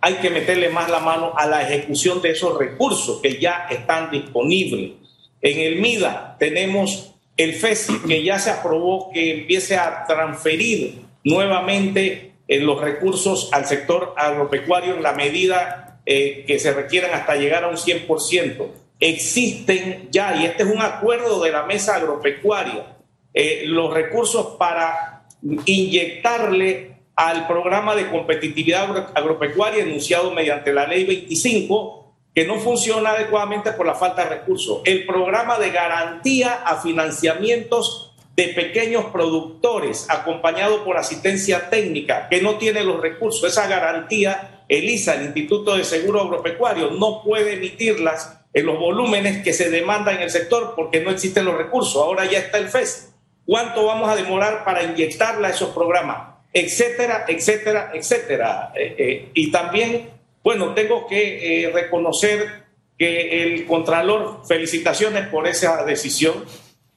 Hay 0.00 0.14
que 0.14 0.30
meterle 0.30 0.68
más 0.68 0.88
la 0.88 1.00
mano 1.00 1.32
a 1.36 1.46
la 1.46 1.62
ejecución 1.62 2.22
de 2.22 2.30
esos 2.30 2.56
recursos 2.56 3.20
que 3.20 3.40
ya 3.40 3.66
están 3.70 4.10
disponibles. 4.10 4.92
En 5.40 5.58
el 5.58 5.80
MIDA 5.80 6.36
tenemos 6.38 7.14
el 7.36 7.54
FESI 7.54 8.00
que 8.06 8.22
ya 8.22 8.38
se 8.38 8.50
aprobó 8.50 9.10
que 9.12 9.40
empiece 9.40 9.76
a 9.76 10.04
transferir 10.06 11.00
nuevamente 11.24 12.31
en 12.48 12.66
los 12.66 12.80
recursos 12.80 13.48
al 13.52 13.66
sector 13.66 14.14
agropecuario 14.16 14.94
en 14.94 15.02
la 15.02 15.12
medida 15.12 16.00
eh, 16.04 16.44
que 16.46 16.58
se 16.58 16.72
requieran 16.72 17.12
hasta 17.14 17.36
llegar 17.36 17.64
a 17.64 17.68
un 17.68 17.76
100%. 17.76 18.66
Existen 18.98 20.08
ya, 20.10 20.36
y 20.36 20.46
este 20.46 20.64
es 20.64 20.68
un 20.68 20.82
acuerdo 20.82 21.42
de 21.42 21.50
la 21.50 21.64
mesa 21.64 21.96
agropecuaria, 21.96 22.96
eh, 23.34 23.62
los 23.66 23.92
recursos 23.92 24.56
para 24.58 25.24
inyectarle 25.64 26.96
al 27.16 27.46
programa 27.46 27.94
de 27.94 28.10
competitividad 28.10 29.10
agropecuaria 29.14 29.82
enunciado 29.82 30.30
mediante 30.32 30.72
la 30.72 30.86
ley 30.86 31.04
25 31.04 32.02
que 32.34 32.46
no 32.46 32.58
funciona 32.58 33.10
adecuadamente 33.10 33.72
por 33.72 33.86
la 33.86 33.94
falta 33.94 34.24
de 34.24 34.30
recursos. 34.30 34.80
El 34.84 35.04
programa 35.06 35.58
de 35.58 35.70
garantía 35.70 36.62
a 36.64 36.80
financiamientos 36.80 38.11
de 38.36 38.48
pequeños 38.48 39.06
productores, 39.06 40.06
acompañado 40.08 40.84
por 40.84 40.96
asistencia 40.96 41.68
técnica, 41.68 42.28
que 42.28 42.40
no 42.40 42.56
tiene 42.56 42.82
los 42.82 43.00
recursos. 43.00 43.50
Esa 43.50 43.66
garantía, 43.66 44.64
ELISA, 44.68 45.16
el 45.16 45.26
Instituto 45.26 45.76
de 45.76 45.84
Seguro 45.84 46.22
Agropecuario, 46.22 46.90
no 46.90 47.22
puede 47.22 47.54
emitirlas 47.54 48.38
en 48.54 48.66
los 48.66 48.78
volúmenes 48.78 49.42
que 49.42 49.52
se 49.52 49.70
demandan 49.70 50.16
en 50.16 50.22
el 50.22 50.30
sector 50.30 50.74
porque 50.74 51.00
no 51.00 51.10
existen 51.10 51.44
los 51.44 51.56
recursos. 51.56 51.96
Ahora 51.96 52.24
ya 52.24 52.38
está 52.38 52.58
el 52.58 52.68
FES. 52.68 53.14
¿Cuánto 53.44 53.84
vamos 53.84 54.08
a 54.08 54.16
demorar 54.16 54.64
para 54.64 54.82
inyectarla 54.82 55.48
a 55.48 55.50
esos 55.50 55.70
programas? 55.70 56.36
Etcétera, 56.52 57.24
etcétera, 57.28 57.90
etcétera. 57.94 58.72
Eh, 58.74 58.94
eh, 58.98 59.30
y 59.34 59.50
también 59.50 60.10
bueno, 60.42 60.74
tengo 60.74 61.06
que 61.06 61.64
eh, 61.64 61.70
reconocer 61.70 62.64
que 62.98 63.42
el 63.42 63.66
Contralor, 63.66 64.40
felicitaciones 64.46 65.28
por 65.28 65.46
esa 65.46 65.84
decisión. 65.84 66.44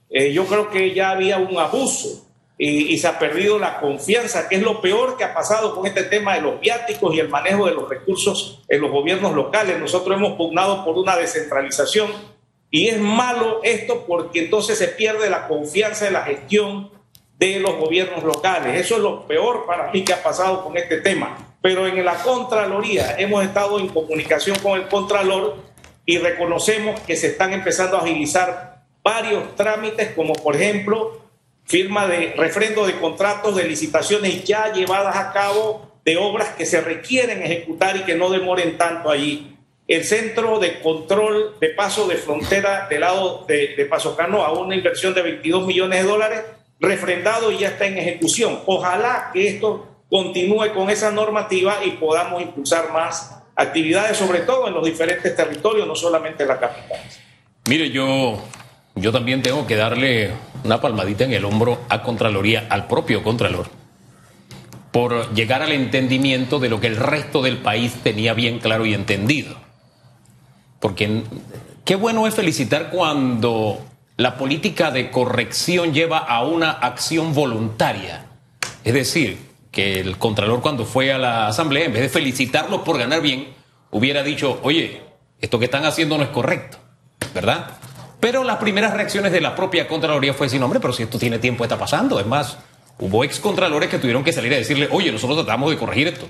Eh, 0.10 0.34
yo 0.34 0.46
creo 0.46 0.70
que 0.70 0.94
ya 0.94 1.12
había 1.12 1.38
un 1.38 1.58
abuso 1.58 2.28
y, 2.58 2.94
y, 2.94 2.98
se 2.98 3.08
ha 3.08 3.20
perdido 3.20 3.60
la 3.60 3.80
confianza, 3.80 4.48
que 4.48 4.56
es 4.56 4.62
lo 4.62 4.80
peor 4.80 5.18
que 5.18 5.26
ha 5.26 5.34
pasado 5.34 5.76
con 5.76 5.86
este 5.88 6.04
tema 6.04 6.36
de 6.36 6.42
los 6.42 6.60
viáticos 6.60 7.14
y 7.14 7.20
el 7.20 7.28
manejo 7.28 7.66
de 7.66 7.74
los 7.74 7.90
recursos 7.90 8.64
en 8.70 8.82
los 8.82 8.92
gobiernos 8.92 9.34
locales. 9.34 9.78
Nosotros 9.80 10.16
hemos 10.18 10.38
pugnado 10.38 10.86
por 10.86 10.98
una 10.98 11.18
descentralización 11.18 12.12
y 12.72 12.88
es 12.88 13.00
malo 13.00 13.60
esto 13.64 14.06
porque 14.08 14.46
entonces 14.46 14.78
se 14.78 14.88
pierde 14.88 15.30
la 15.30 15.48
confianza 15.48 16.08
en 16.08 16.14
la 16.14 16.24
gestión 16.24 16.92
de 17.38 17.60
los 17.60 17.76
gobiernos 17.76 18.24
locales. 18.24 18.80
Eso 18.80 18.96
es 18.96 19.02
lo 19.02 19.28
peor 19.28 19.66
para 19.66 19.92
mí 19.92 20.04
que 20.04 20.14
ha 20.14 20.24
pasado 20.24 20.64
con 20.64 20.78
este 20.78 21.02
tema 21.02 21.46
pero 21.66 21.88
en 21.88 22.06
la 22.06 22.14
Contraloría 22.22 23.16
hemos 23.18 23.44
estado 23.44 23.80
en 23.80 23.88
comunicación 23.88 24.56
con 24.60 24.80
el 24.80 24.88
Contralor 24.88 25.56
y 26.06 26.20
reconocemos 26.20 27.00
que 27.00 27.16
se 27.16 27.30
están 27.30 27.54
empezando 27.54 27.98
a 27.98 28.02
agilizar 28.02 28.75
varios 29.06 29.56
trámites, 29.56 30.14
como 30.16 30.34
por 30.34 30.56
ejemplo 30.56 31.22
firma 31.64 32.08
de 32.08 32.34
refrendo 32.36 32.86
de 32.88 33.00
contratos 33.00 33.56
de 33.56 33.64
licitaciones 33.64 34.44
ya 34.44 34.74
llevadas 34.74 35.16
a 35.16 35.32
cabo 35.32 35.92
de 36.04 36.18
obras 36.18 36.50
que 36.50 36.66
se 36.66 36.82
requieren 36.82 37.44
ejecutar 37.44 37.96
y 37.98 38.02
que 38.02 38.16
no 38.16 38.30
demoren 38.30 38.78
tanto 38.78 39.10
allí. 39.10 39.56
El 39.88 40.04
centro 40.04 40.60
de 40.60 40.80
control 40.80 41.56
de 41.60 41.70
paso 41.70 42.08
de 42.08 42.16
frontera 42.16 42.88
del 42.90 43.02
lado 43.02 43.46
de, 43.48 43.76
de 43.76 43.86
Paso 43.86 44.16
Cano 44.16 44.44
a 44.44 44.52
una 44.52 44.76
inversión 44.76 45.14
de 45.14 45.22
22 45.22 45.68
millones 45.68 46.02
de 46.02 46.10
dólares, 46.10 46.42
refrendado 46.80 47.52
y 47.52 47.60
ya 47.60 47.70
está 47.70 47.86
en 47.86 48.00
ejecución. 48.00 48.62
Ojalá 48.66 49.30
que 49.32 49.48
esto 49.48 49.88
continúe 50.10 50.74
con 50.74 50.90
esa 50.90 51.12
normativa 51.12 51.78
y 51.86 51.92
podamos 51.92 52.42
impulsar 52.42 52.92
más 52.92 53.44
actividades, 53.56 54.18
sobre 54.18 54.40
todo 54.40 54.68
en 54.68 54.74
los 54.74 54.84
diferentes 54.84 55.36
territorios, 55.36 55.88
no 55.88 55.96
solamente 55.96 56.44
en 56.44 56.50
la 56.50 56.60
capital. 56.60 57.00
Mire, 57.68 57.90
yo, 57.90 58.40
yo 58.96 59.12
también 59.12 59.42
tengo 59.42 59.68
que 59.68 59.76
darle 59.76 60.32
una 60.64 60.80
palmadita 60.80 61.26
en 61.26 61.34
el 61.34 61.46
hombro 61.46 61.82
a 61.90 62.02
Contraloría, 62.02 62.68
al 62.70 62.88
propio 62.88 63.24
Contralor, 63.24 63.68
por 64.92 65.34
llegar 65.34 65.62
al 65.62 65.74
entendimiento 65.74 66.60
de 66.60 66.70
lo 66.70 66.80
que 66.80 66.88
el 66.88 66.96
resto 66.96 67.42
del 67.42 67.58
país 67.58 67.94
tenía 68.04 68.34
bien 68.34 68.60
claro 68.60 68.86
y 68.86 68.94
entendido. 68.94 69.56
Porque 70.80 71.24
qué 71.84 71.96
bueno 71.96 72.26
es 72.26 72.36
felicitar 72.36 72.90
cuando 72.90 73.80
la 74.18 74.38
política 74.38 74.92
de 74.92 75.12
corrección 75.12 75.94
lleva 75.94 76.20
a 76.20 76.44
una 76.46 76.72
acción 76.72 77.34
voluntaria. 77.34 78.28
Es 78.86 78.94
decir, 78.94 79.38
que 79.72 80.00
el 80.00 80.18
Contralor 80.18 80.62
cuando 80.62 80.86
fue 80.86 81.12
a 81.12 81.18
la 81.18 81.48
Asamblea, 81.48 81.86
en 81.86 81.94
vez 81.94 82.02
de 82.02 82.10
felicitarlos 82.10 82.82
por 82.82 82.98
ganar 82.98 83.22
bien, 83.22 83.50
hubiera 83.92 84.24
dicho, 84.24 84.60
oye, 84.64 85.02
esto 85.42 85.60
que 85.60 85.66
están 85.66 85.84
haciendo 85.84 86.18
no 86.18 86.24
es 86.24 86.30
correcto, 86.30 86.78
¿verdad? 87.34 87.72
Pero 88.26 88.44
las 88.44 88.58
primeras 88.58 88.92
reacciones 88.92 89.32
de 89.32 89.40
la 89.40 89.54
propia 89.54 89.88
Contraloría 89.88 90.34
fue 90.34 90.48
decir, 90.48 90.60
hombre, 90.64 90.80
pero 90.80 90.92
si 90.92 91.04
esto 91.04 91.20
tiene 91.20 91.38
tiempo 91.38 91.64
está 91.64 91.78
pasando. 91.78 92.20
Es 92.20 92.26
más, 92.26 92.58
hubo 92.98 93.24
ex 93.24 93.40
Contralores 93.40 93.88
que 93.88 94.00
tuvieron 94.00 94.24
que 94.24 94.34
salir 94.34 94.52
a 94.52 94.58
decirle, 94.58 94.90
oye, 94.92 95.12
nosotros 95.12 95.46
tratamos 95.46 95.70
de 95.70 95.78
corregir 95.78 96.08
esto. 96.08 96.28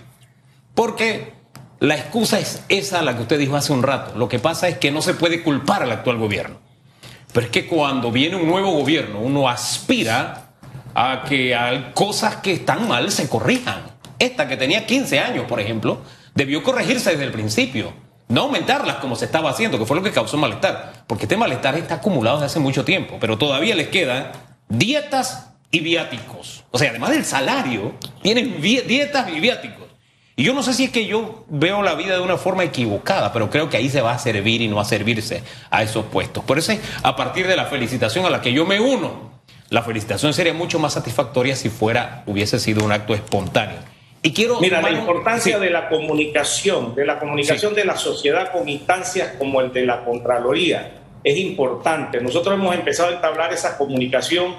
Porque 0.73 1.31
la 1.79 1.95
excusa 1.95 2.37
es 2.37 2.65
esa 2.67 3.01
la 3.01 3.15
que 3.15 3.21
usted 3.21 3.39
dijo 3.39 3.55
hace 3.55 3.71
un 3.71 3.81
rato. 3.81 4.13
Lo 4.17 4.27
que 4.27 4.39
pasa 4.39 4.67
es 4.67 4.77
que 4.77 4.91
no 4.91 5.01
se 5.01 5.13
puede 5.13 5.41
culpar 5.41 5.83
al 5.83 5.91
actual 5.93 6.17
gobierno. 6.17 6.57
Pero 7.31 7.45
es 7.45 7.51
que 7.53 7.65
cuando 7.65 8.11
viene 8.11 8.35
un 8.35 8.45
nuevo 8.45 8.71
gobierno, 8.71 9.21
uno 9.21 9.47
aspira 9.47 10.49
a 10.95 11.23
que 11.23 11.57
cosas 11.93 12.35
que 12.35 12.51
están 12.51 12.89
mal 12.89 13.09
se 13.09 13.29
corrijan. 13.29 13.83
Esta 14.19 14.49
que 14.49 14.57
tenía 14.57 14.85
15 14.85 15.17
años, 15.21 15.45
por 15.45 15.61
ejemplo, 15.61 16.01
debió 16.33 16.61
corregirse 16.61 17.11
desde 17.11 17.23
el 17.23 17.31
principio. 17.31 17.93
No 18.27 18.41
aumentarlas 18.41 18.97
como 18.97 19.15
se 19.15 19.25
estaba 19.25 19.51
haciendo, 19.51 19.77
que 19.77 19.85
fue 19.85 19.95
lo 19.95 20.03
que 20.03 20.11
causó 20.11 20.37
malestar. 20.37 21.03
Porque 21.07 21.25
este 21.25 21.37
malestar 21.37 21.75
está 21.75 21.95
acumulado 21.95 22.37
desde 22.37 22.47
hace 22.47 22.59
mucho 22.59 22.83
tiempo, 22.83 23.17
pero 23.19 23.37
todavía 23.37 23.75
les 23.75 23.89
quedan 23.89 24.31
dietas 24.67 25.51
y 25.71 25.79
viáticos. 25.81 26.63
O 26.71 26.79
sea, 26.79 26.89
además 26.89 27.11
del 27.11 27.25
salario, 27.25 27.93
tienen 28.21 28.61
dietas 28.61 29.29
y 29.29 29.39
viáticos. 29.39 29.85
Y 30.37 30.43
yo 30.43 30.53
no 30.53 30.63
sé 30.63 30.73
si 30.73 30.85
es 30.85 30.89
que 30.89 31.05
yo 31.05 31.45
veo 31.47 31.81
la 31.81 31.95
vida 31.95 32.15
de 32.15 32.21
una 32.21 32.37
forma 32.37 32.63
equivocada, 32.63 33.31
pero 33.31 33.49
creo 33.49 33.69
que 33.69 33.77
ahí 33.77 33.89
se 33.89 34.01
va 34.01 34.13
a 34.13 34.19
servir 34.19 34.61
y 34.61 34.67
no 34.67 34.81
a 34.81 34.85
servirse 34.85 35.43
a 35.69 35.81
esos 35.81 36.05
puestos. 36.05 36.43
Por 36.43 36.57
eso, 36.57 36.73
a 37.03 37.15
partir 37.15 37.47
de 37.47 37.55
la 37.55 37.65
felicitación 37.65 38.25
a 38.25 38.29
la 38.29 38.41
que 38.41 38.51
yo 38.51 38.65
me 38.65 38.79
uno, 38.81 39.31
la 39.69 39.81
felicitación 39.81 40.33
sería 40.33 40.53
mucho 40.53 40.77
más 40.77 40.93
satisfactoria 40.93 41.55
si 41.55 41.69
fuera, 41.69 42.23
hubiese 42.25 42.59
sido 42.59 42.83
un 42.83 42.91
acto 42.91 43.13
espontáneo. 43.13 43.77
Y 44.25 44.33
quiero. 44.33 44.59
Mira, 44.59 44.81
la 44.81 44.89
importancia 44.89 45.59
de 45.59 45.69
la 45.69 45.87
comunicación, 45.87 46.95
de 46.95 47.05
la 47.05 47.19
comunicación 47.19 47.75
de 47.75 47.85
la 47.85 47.95
sociedad 47.95 48.51
con 48.51 48.67
instancias 48.67 49.33
como 49.37 49.61
el 49.61 49.71
de 49.71 49.85
la 49.85 50.03
Contraloría, 50.03 50.93
es 51.23 51.37
importante. 51.37 52.19
Nosotros 52.19 52.55
hemos 52.55 52.73
empezado 52.73 53.09
a 53.09 53.13
entablar 53.13 53.53
esa 53.53 53.77
comunicación 53.77 54.55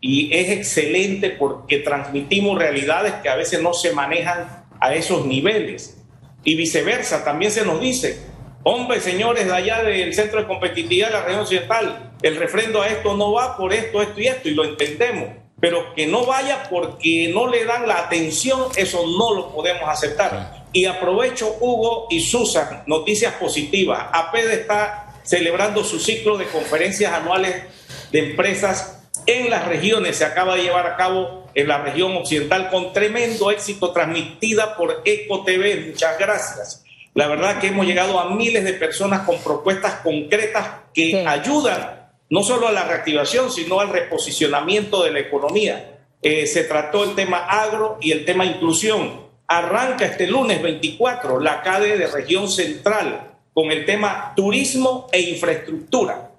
y 0.00 0.34
es 0.34 0.48
excelente 0.48 1.28
porque 1.28 1.80
transmitimos 1.80 2.58
realidades 2.58 3.12
que 3.22 3.28
a 3.28 3.36
veces 3.36 3.60
no 3.60 3.74
se 3.74 3.92
manejan 3.92 4.64
a 4.80 4.94
esos 4.94 5.26
niveles. 5.26 6.02
Y 6.42 6.54
viceversa, 6.54 7.22
también 7.22 7.52
se 7.52 7.66
nos 7.66 7.78
dice, 7.78 8.20
Hombre, 8.62 9.00
señores 9.00 9.44
de 9.44 9.52
allá 9.52 9.82
del 9.82 10.14
Centro 10.14 10.40
de 10.40 10.46
Competitividad 10.46 11.08
de 11.08 11.12
la 11.12 11.22
región 11.24 11.42
occidental, 11.42 12.12
el 12.22 12.36
refrendo 12.36 12.80
a 12.80 12.88
esto 12.88 13.14
no 13.18 13.32
va 13.32 13.58
por 13.58 13.74
esto, 13.74 14.00
esto 14.00 14.18
y 14.18 14.28
esto, 14.28 14.48
y 14.48 14.54
lo 14.54 14.64
entendemos. 14.64 15.28
Pero 15.60 15.94
que 15.94 16.06
no 16.06 16.24
vaya 16.24 16.68
porque 16.70 17.30
no 17.32 17.46
le 17.46 17.64
dan 17.64 17.86
la 17.86 17.98
atención, 17.98 18.68
eso 18.76 19.04
no 19.06 19.34
lo 19.34 19.52
podemos 19.52 19.88
aceptar. 19.88 20.64
Y 20.72 20.86
aprovecho, 20.86 21.56
Hugo 21.60 22.06
y 22.10 22.20
Susan, 22.20 22.84
noticias 22.86 23.34
positivas. 23.34 24.08
APED 24.12 24.50
está 24.50 25.14
celebrando 25.22 25.84
su 25.84 25.98
ciclo 25.98 26.38
de 26.38 26.46
conferencias 26.46 27.12
anuales 27.12 27.62
de 28.10 28.30
empresas 28.30 29.00
en 29.26 29.50
las 29.50 29.66
regiones. 29.66 30.16
Se 30.16 30.24
acaba 30.24 30.56
de 30.56 30.62
llevar 30.62 30.86
a 30.86 30.96
cabo 30.96 31.44
en 31.54 31.68
la 31.68 31.78
región 31.78 32.16
occidental 32.16 32.70
con 32.70 32.92
tremendo 32.92 33.50
éxito 33.50 33.92
transmitida 33.92 34.76
por 34.76 35.02
EcoTV. 35.04 35.88
Muchas 35.88 36.18
gracias. 36.18 36.84
La 37.14 37.26
verdad 37.26 37.58
que 37.58 37.68
hemos 37.68 37.86
llegado 37.86 38.20
a 38.20 38.30
miles 38.30 38.64
de 38.64 38.72
personas 38.74 39.22
con 39.22 39.38
propuestas 39.38 39.94
concretas 39.96 40.68
que 40.94 41.26
ayudan 41.26 41.99
no 42.30 42.44
solo 42.44 42.68
a 42.68 42.72
la 42.72 42.84
reactivación, 42.84 43.50
sino 43.50 43.80
al 43.80 43.90
reposicionamiento 43.90 45.02
de 45.02 45.10
la 45.10 45.18
economía. 45.18 45.98
Eh, 46.22 46.46
se 46.46 46.64
trató 46.64 47.04
el 47.04 47.14
tema 47.14 47.38
agro 47.38 47.98
y 48.00 48.12
el 48.12 48.24
tema 48.24 48.46
inclusión. 48.46 49.28
Arranca 49.48 50.06
este 50.06 50.28
lunes 50.28 50.62
24 50.62 51.40
la 51.40 51.60
CADE 51.62 51.98
de 51.98 52.06
región 52.06 52.48
central 52.48 53.32
con 53.52 53.72
el 53.72 53.84
tema 53.84 54.32
turismo 54.36 55.08
e 55.10 55.20
infraestructura. 55.20 56.30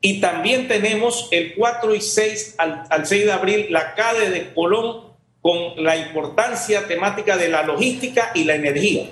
Y 0.00 0.20
también 0.20 0.68
tenemos 0.68 1.28
el 1.32 1.54
4 1.54 1.94
y 1.94 2.00
6 2.00 2.54
al, 2.58 2.84
al 2.88 3.06
6 3.06 3.24
de 3.24 3.32
abril 3.32 3.66
la 3.70 3.94
CADE 3.94 4.30
de 4.30 4.54
Colón 4.54 5.12
con 5.40 5.82
la 5.82 5.96
importancia 5.96 6.86
temática 6.86 7.36
de 7.36 7.48
la 7.48 7.64
logística 7.64 8.30
y 8.34 8.44
la 8.44 8.54
energía. 8.54 9.06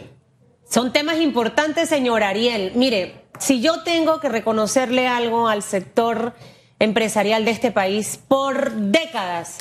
Son 0.68 0.92
temas 0.92 1.20
importantes, 1.20 1.88
señor 1.88 2.22
Ariel. 2.22 2.72
Mire, 2.76 3.19
si 3.40 3.60
yo 3.60 3.82
tengo 3.82 4.20
que 4.20 4.28
reconocerle 4.28 5.08
algo 5.08 5.48
al 5.48 5.62
sector 5.62 6.34
empresarial 6.78 7.44
de 7.44 7.50
este 7.50 7.72
país 7.72 8.20
por 8.28 8.72
décadas, 8.72 9.58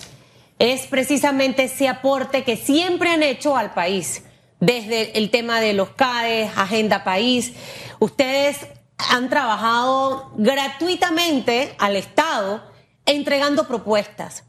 es 0.60 0.86
precisamente 0.88 1.64
ese 1.64 1.88
aporte 1.88 2.44
que 2.44 2.58
siempre 2.58 3.10
han 3.10 3.24
hecho 3.24 3.56
al 3.56 3.74
país, 3.74 4.24
desde 4.60 5.18
el 5.18 5.30
tema 5.30 5.62
de 5.62 5.74
los 5.74 5.92
CADES, 5.92 6.52
Agenda 6.58 7.06
País. 7.06 7.54
Ustedes 8.00 8.58
han 8.98 9.30
trabajado 9.30 10.32
gratuitamente 10.36 11.74
al 11.80 11.96
Estado 11.96 12.62
entregando 13.06 13.68
propuestas. 13.68 14.44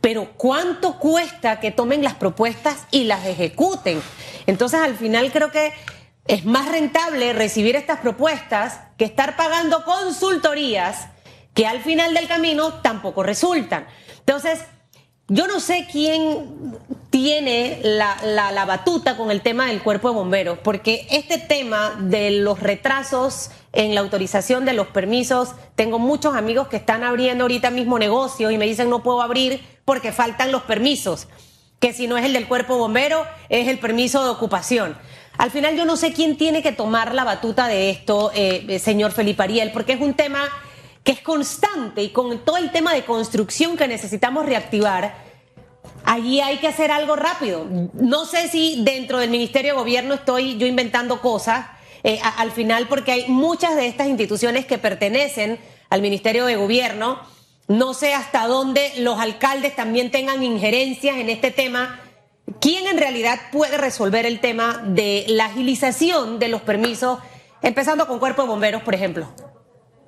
Pero 0.00 0.32
¿cuánto 0.36 0.98
cuesta 0.98 1.60
que 1.60 1.70
tomen 1.70 2.02
las 2.02 2.14
propuestas 2.14 2.88
y 2.90 3.04
las 3.04 3.24
ejecuten? 3.24 4.02
Entonces, 4.48 4.80
al 4.80 4.96
final 4.96 5.30
creo 5.30 5.52
que 5.52 5.72
es 6.26 6.44
más 6.44 6.70
rentable 6.70 7.32
recibir 7.32 7.76
estas 7.76 8.00
propuestas 8.00 8.80
que 8.96 9.04
estar 9.04 9.36
pagando 9.36 9.84
consultorías 9.84 11.08
que 11.54 11.66
al 11.66 11.80
final 11.80 12.14
del 12.14 12.28
camino 12.28 12.74
tampoco 12.74 13.22
resultan. 13.22 13.86
Entonces, 14.20 14.60
yo 15.28 15.46
no 15.46 15.60
sé 15.60 15.86
quién 15.90 16.76
tiene 17.10 17.80
la, 17.82 18.16
la, 18.22 18.64
batuta 18.64 19.16
con 19.16 19.30
el 19.30 19.42
tema 19.42 19.66
del 19.66 19.82
cuerpo 19.82 20.08
de 20.08 20.14
bomberos, 20.14 20.58
porque 20.58 21.06
este 21.10 21.38
tema 21.38 21.96
de 21.98 22.30
los 22.30 22.60
retrasos 22.60 23.50
en 23.72 23.94
la 23.94 24.00
autorización 24.00 24.64
de 24.64 24.72
los 24.72 24.88
permisos, 24.88 25.50
tengo 25.74 25.98
muchos 25.98 26.34
amigos 26.34 26.68
que 26.68 26.76
están 26.76 27.04
abriendo 27.04 27.44
ahorita 27.44 27.70
mismo 27.70 27.98
negocios 27.98 28.52
y 28.52 28.58
me 28.58 28.66
dicen 28.66 28.90
no 28.90 29.02
puedo 29.02 29.22
abrir 29.22 29.60
porque 29.84 30.12
faltan 30.12 30.52
los 30.52 30.62
permisos, 30.62 31.28
que 31.80 31.92
si 31.92 32.06
no 32.06 32.18
es 32.18 32.24
el 32.24 32.32
del 32.32 32.48
cuerpo 32.48 32.76
bombero, 32.76 33.26
es 33.48 33.68
el 33.68 33.78
permiso 33.78 34.22
de 34.24 34.30
ocupación. 34.30 34.96
Al 35.42 35.50
final 35.50 35.76
yo 35.76 35.84
no 35.84 35.96
sé 35.96 36.12
quién 36.12 36.36
tiene 36.36 36.62
que 36.62 36.70
tomar 36.70 37.16
la 37.16 37.24
batuta 37.24 37.66
de 37.66 37.90
esto, 37.90 38.30
eh, 38.32 38.64
eh, 38.68 38.78
señor 38.78 39.10
Felipe 39.10 39.42
Ariel, 39.42 39.72
porque 39.72 39.94
es 39.94 40.00
un 40.00 40.14
tema 40.14 40.48
que 41.02 41.10
es 41.10 41.20
constante 41.20 42.00
y 42.00 42.10
con 42.10 42.44
todo 42.44 42.58
el 42.58 42.70
tema 42.70 42.94
de 42.94 43.04
construcción 43.04 43.76
que 43.76 43.88
necesitamos 43.88 44.46
reactivar, 44.46 45.16
allí 46.04 46.40
hay 46.40 46.58
que 46.58 46.68
hacer 46.68 46.92
algo 46.92 47.16
rápido. 47.16 47.66
No 47.94 48.24
sé 48.24 48.46
si 48.50 48.84
dentro 48.84 49.18
del 49.18 49.30
Ministerio 49.30 49.72
de 49.72 49.78
Gobierno 49.80 50.14
estoy 50.14 50.58
yo 50.58 50.66
inventando 50.68 51.20
cosas 51.20 51.66
eh, 52.04 52.20
al 52.36 52.52
final, 52.52 52.86
porque 52.86 53.10
hay 53.10 53.24
muchas 53.26 53.74
de 53.74 53.88
estas 53.88 54.06
instituciones 54.06 54.64
que 54.64 54.78
pertenecen 54.78 55.58
al 55.90 56.02
Ministerio 56.02 56.46
de 56.46 56.54
Gobierno. 56.54 57.18
No 57.66 57.94
sé 57.94 58.14
hasta 58.14 58.46
dónde 58.46 58.92
los 58.98 59.18
alcaldes 59.18 59.74
también 59.74 60.12
tengan 60.12 60.44
injerencias 60.44 61.16
en 61.16 61.30
este 61.30 61.50
tema 61.50 61.98
¿Quién 62.60 62.86
en 62.86 62.98
realidad 62.98 63.38
puede 63.52 63.78
resolver 63.78 64.26
el 64.26 64.40
tema 64.40 64.82
de 64.86 65.24
la 65.28 65.46
agilización 65.46 66.38
de 66.38 66.48
los 66.48 66.62
permisos, 66.62 67.18
empezando 67.62 68.06
con 68.06 68.18
Cuerpo 68.18 68.42
de 68.42 68.48
Bomberos, 68.48 68.82
por 68.82 68.94
ejemplo? 68.94 69.28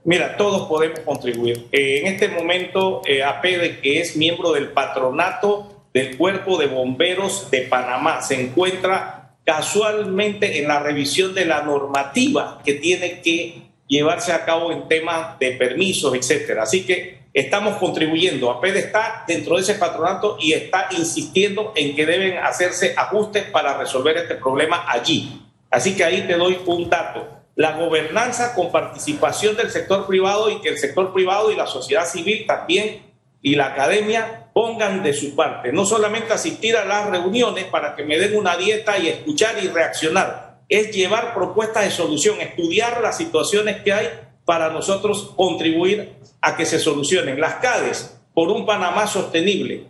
Mira, 0.05 0.37
todos 0.37 0.69
podemos 0.69 1.01
contribuir. 1.01 1.69
Eh, 1.73 2.01
en 2.01 2.07
este 2.07 2.29
momento, 2.29 3.03
eh, 3.07 3.23
APEDE, 3.23 3.81
que 3.81 4.01
es 4.01 4.17
miembro 4.17 4.53
del 4.53 4.73
patronato 4.73 5.87
del 5.95 6.17
Cuerpo 6.17 6.59
de 6.59 6.67
Bomberos 6.67 7.51
de 7.51 7.63
Panamá, 7.63 8.21
se 8.21 8.41
encuentra 8.41 9.37
casualmente 9.45 10.59
en 10.59 10.69
la 10.69 10.81
revisión 10.81 11.35
de 11.35 11.45
la 11.45 11.63
normativa 11.63 12.61
que 12.65 12.75
tiene 12.75 13.21
que 13.21 13.63
llevarse 13.87 14.33
a 14.33 14.45
cabo 14.45 14.73
en 14.73 14.89
temas 14.89 15.39
de 15.39 15.53
permisos, 15.53 16.15
etcétera. 16.15 16.65
Así 16.65 16.85
que 16.85 17.24
estamos 17.35 17.77
contribuyendo. 17.79 18.51
APED 18.51 18.77
está 18.77 19.25
dentro 19.27 19.57
de 19.57 19.63
ese 19.63 19.75
patronato 19.75 20.37
y 20.41 20.53
está 20.53 20.89
insistiendo 20.93 21.73
en 21.75 21.97
que 21.97 22.07
deben 22.07 22.39
hacerse 22.39 22.95
ajustes 22.97 23.43
para 23.51 23.77
resolver 23.77 24.17
este 24.17 24.37
problema 24.37 24.85
allí. 24.89 25.43
Así 25.69 25.97
que 25.97 26.05
ahí 26.05 26.23
te 26.23 26.35
doy 26.35 26.61
un 26.67 26.89
dato. 26.89 27.27
La 27.57 27.73
gobernanza 27.73 28.55
con 28.55 28.71
participación 28.71 29.57
del 29.57 29.71
sector 29.71 30.07
privado 30.07 30.49
y 30.51 30.61
que 30.61 30.69
el 30.69 30.79
sector 30.79 31.13
privado 31.13 31.51
y 31.51 31.57
la 31.57 31.67
sociedad 31.67 32.07
civil 32.07 32.47
también 32.47 33.03
y 33.43 33.57
la 33.57 33.67
academia 33.67 34.51
pongan 34.55 35.03
de 35.03 35.13
su 35.13 35.35
parte. 35.35 35.73
No 35.73 35.85
solamente 35.85 36.33
asistir 36.33 36.77
a 36.77 36.85
las 36.85 37.11
reuniones 37.11 37.65
para 37.65 37.97
que 37.97 38.05
me 38.05 38.19
den 38.19 38.37
una 38.37 38.57
dieta 38.57 38.97
y 38.99 39.09
escuchar 39.09 39.57
y 39.63 39.69
reaccionar, 39.69 40.59
es 40.69 40.93
llevar 40.93 41.35
propuestas 41.35 41.85
de 41.85 41.91
solución, 41.91 42.41
estudiar 42.41 43.01
las 43.01 43.17
situaciones 43.17 43.83
que 43.83 43.93
hay 43.93 44.09
para 44.45 44.71
nosotros 44.71 45.33
contribuir 45.37 46.17
a 46.41 46.57
que 46.57 46.67
se 46.67 46.79
solucionen 46.79 47.41
las 47.41 47.55
CADES 47.57 48.21
por 48.35 48.51
un 48.51 48.67
Panamá 48.67 49.07
sostenible 49.07 49.87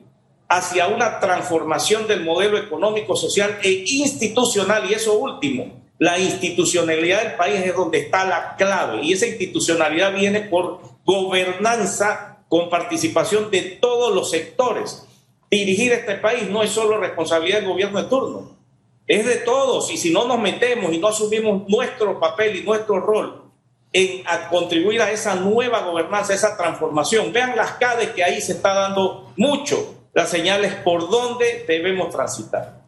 hacia 0.48 0.86
una 0.86 1.18
transformación 1.18 2.06
del 2.06 2.22
modelo 2.22 2.58
económico, 2.58 3.16
social 3.16 3.58
e 3.62 3.84
institucional. 3.86 4.88
Y 4.88 4.94
eso 4.94 5.18
último, 5.18 5.82
la 5.98 6.18
institucionalidad 6.18 7.22
del 7.22 7.34
país 7.34 7.60
es 7.64 7.74
donde 7.74 7.98
está 7.98 8.24
la 8.24 8.54
clave. 8.56 9.02
Y 9.02 9.12
esa 9.12 9.26
institucionalidad 9.26 10.14
viene 10.14 10.42
por 10.42 10.80
gobernanza 11.04 12.44
con 12.48 12.68
participación 12.68 13.50
de 13.50 13.62
todos 13.62 14.14
los 14.14 14.30
sectores. 14.30 15.06
Dirigir 15.50 15.92
este 15.92 16.16
país 16.16 16.48
no 16.48 16.62
es 16.62 16.70
solo 16.70 16.98
responsabilidad 16.98 17.58
del 17.60 17.68
gobierno 17.68 18.02
de 18.02 18.08
turno, 18.08 18.56
es 19.06 19.24
de 19.24 19.36
todos. 19.36 19.90
Y 19.90 19.96
si 19.96 20.12
no 20.12 20.26
nos 20.26 20.38
metemos 20.38 20.92
y 20.92 20.98
no 20.98 21.08
asumimos 21.08 21.68
nuestro 21.68 22.20
papel 22.20 22.56
y 22.56 22.62
nuestro 22.62 23.00
rol 23.00 23.43
en 23.94 24.26
a 24.26 24.48
contribuir 24.48 25.00
a 25.00 25.10
esa 25.12 25.36
nueva 25.36 25.80
gobernanza, 25.82 26.34
esa 26.34 26.56
transformación. 26.56 27.32
Vean 27.32 27.56
las 27.56 27.72
CADES 27.74 28.10
que 28.10 28.24
ahí 28.24 28.40
se 28.40 28.52
está 28.52 28.74
dando 28.74 29.32
mucho 29.36 29.94
las 30.12 30.28
señales 30.28 30.74
por 30.74 31.08
dónde 31.08 31.64
debemos 31.66 32.10
transitar. 32.10 32.82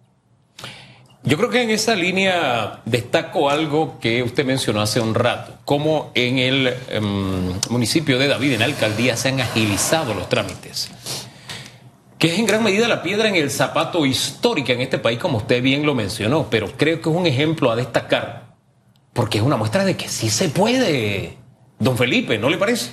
Yo 1.22 1.36
creo 1.36 1.50
que 1.50 1.62
en 1.62 1.70
esa 1.70 1.94
línea 1.94 2.80
destaco 2.84 3.50
algo 3.50 3.98
que 4.00 4.22
usted 4.22 4.44
mencionó 4.44 4.80
hace 4.80 5.00
un 5.00 5.14
rato, 5.14 5.54
como 5.64 6.10
en 6.14 6.38
el 6.38 6.74
em, 6.88 7.52
municipio 7.68 8.18
de 8.18 8.28
David, 8.28 8.52
en 8.52 8.60
la 8.60 8.66
alcaldía, 8.66 9.16
se 9.16 9.28
han 9.30 9.40
agilizado 9.40 10.14
los 10.14 10.28
trámites, 10.28 10.88
que 12.18 12.28
es 12.28 12.38
en 12.38 12.46
gran 12.46 12.62
medida 12.62 12.86
la 12.86 13.02
piedra 13.02 13.28
en 13.28 13.34
el 13.34 13.50
zapato 13.50 14.06
histórica 14.06 14.72
en 14.72 14.82
este 14.82 14.98
país, 14.98 15.18
como 15.18 15.38
usted 15.38 15.60
bien 15.62 15.84
lo 15.84 15.96
mencionó, 15.96 16.46
pero 16.48 16.68
creo 16.76 17.00
que 17.00 17.10
es 17.10 17.16
un 17.16 17.26
ejemplo 17.26 17.72
a 17.72 17.76
destacar 17.76 18.45
porque 19.16 19.38
es 19.38 19.44
una 19.44 19.56
muestra 19.56 19.84
de 19.84 19.96
que 19.96 20.08
sí 20.08 20.28
se 20.28 20.50
puede, 20.50 21.38
don 21.78 21.96
Felipe, 21.96 22.38
¿no 22.38 22.50
le 22.50 22.58
parece? 22.58 22.90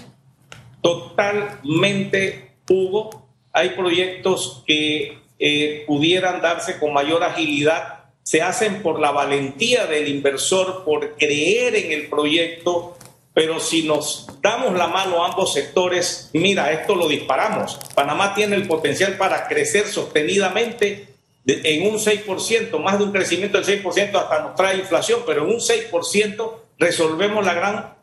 Totalmente, 0.81 2.55
Hugo. 2.67 3.27
Hay 3.51 3.71
proyectos 3.71 4.63
que 4.65 5.19
eh, 5.37 5.83
pudieran 5.85 6.41
darse 6.41 6.79
con 6.79 6.93
mayor 6.93 7.23
agilidad. 7.23 8.05
Se 8.23 8.41
hacen 8.41 8.81
por 8.81 8.99
la 8.99 9.11
valentía 9.11 9.85
del 9.85 10.07
inversor, 10.07 10.83
por 10.85 11.17
creer 11.17 11.75
en 11.75 11.91
el 11.91 12.09
proyecto, 12.09 12.97
pero 13.33 13.59
si 13.59 13.83
nos 13.83 14.27
damos 14.41 14.73
la 14.73 14.87
mano 14.87 15.23
a 15.23 15.29
ambos 15.29 15.53
sectores, 15.53 16.29
mira, 16.33 16.71
esto 16.71 16.95
lo 16.95 17.09
disparamos. 17.09 17.79
Panamá 17.93 18.33
tiene 18.33 18.55
el 18.55 18.65
potencial 18.65 19.17
para 19.17 19.47
crecer 19.47 19.87
sostenidamente 19.87 21.12
en 21.45 21.87
un 21.87 21.99
6%, 21.99 22.79
más 22.79 22.97
de 22.97 23.05
un 23.05 23.11
crecimiento 23.11 23.59
del 23.59 23.83
6% 23.83 24.15
hasta 24.15 24.39
nos 24.41 24.55
trae 24.55 24.77
inflación, 24.77 25.21
pero 25.25 25.43
en 25.43 25.49
un 25.49 25.59
6% 25.59 26.53
resolvemos 26.79 27.45
la 27.45 27.53
gran 27.53 27.93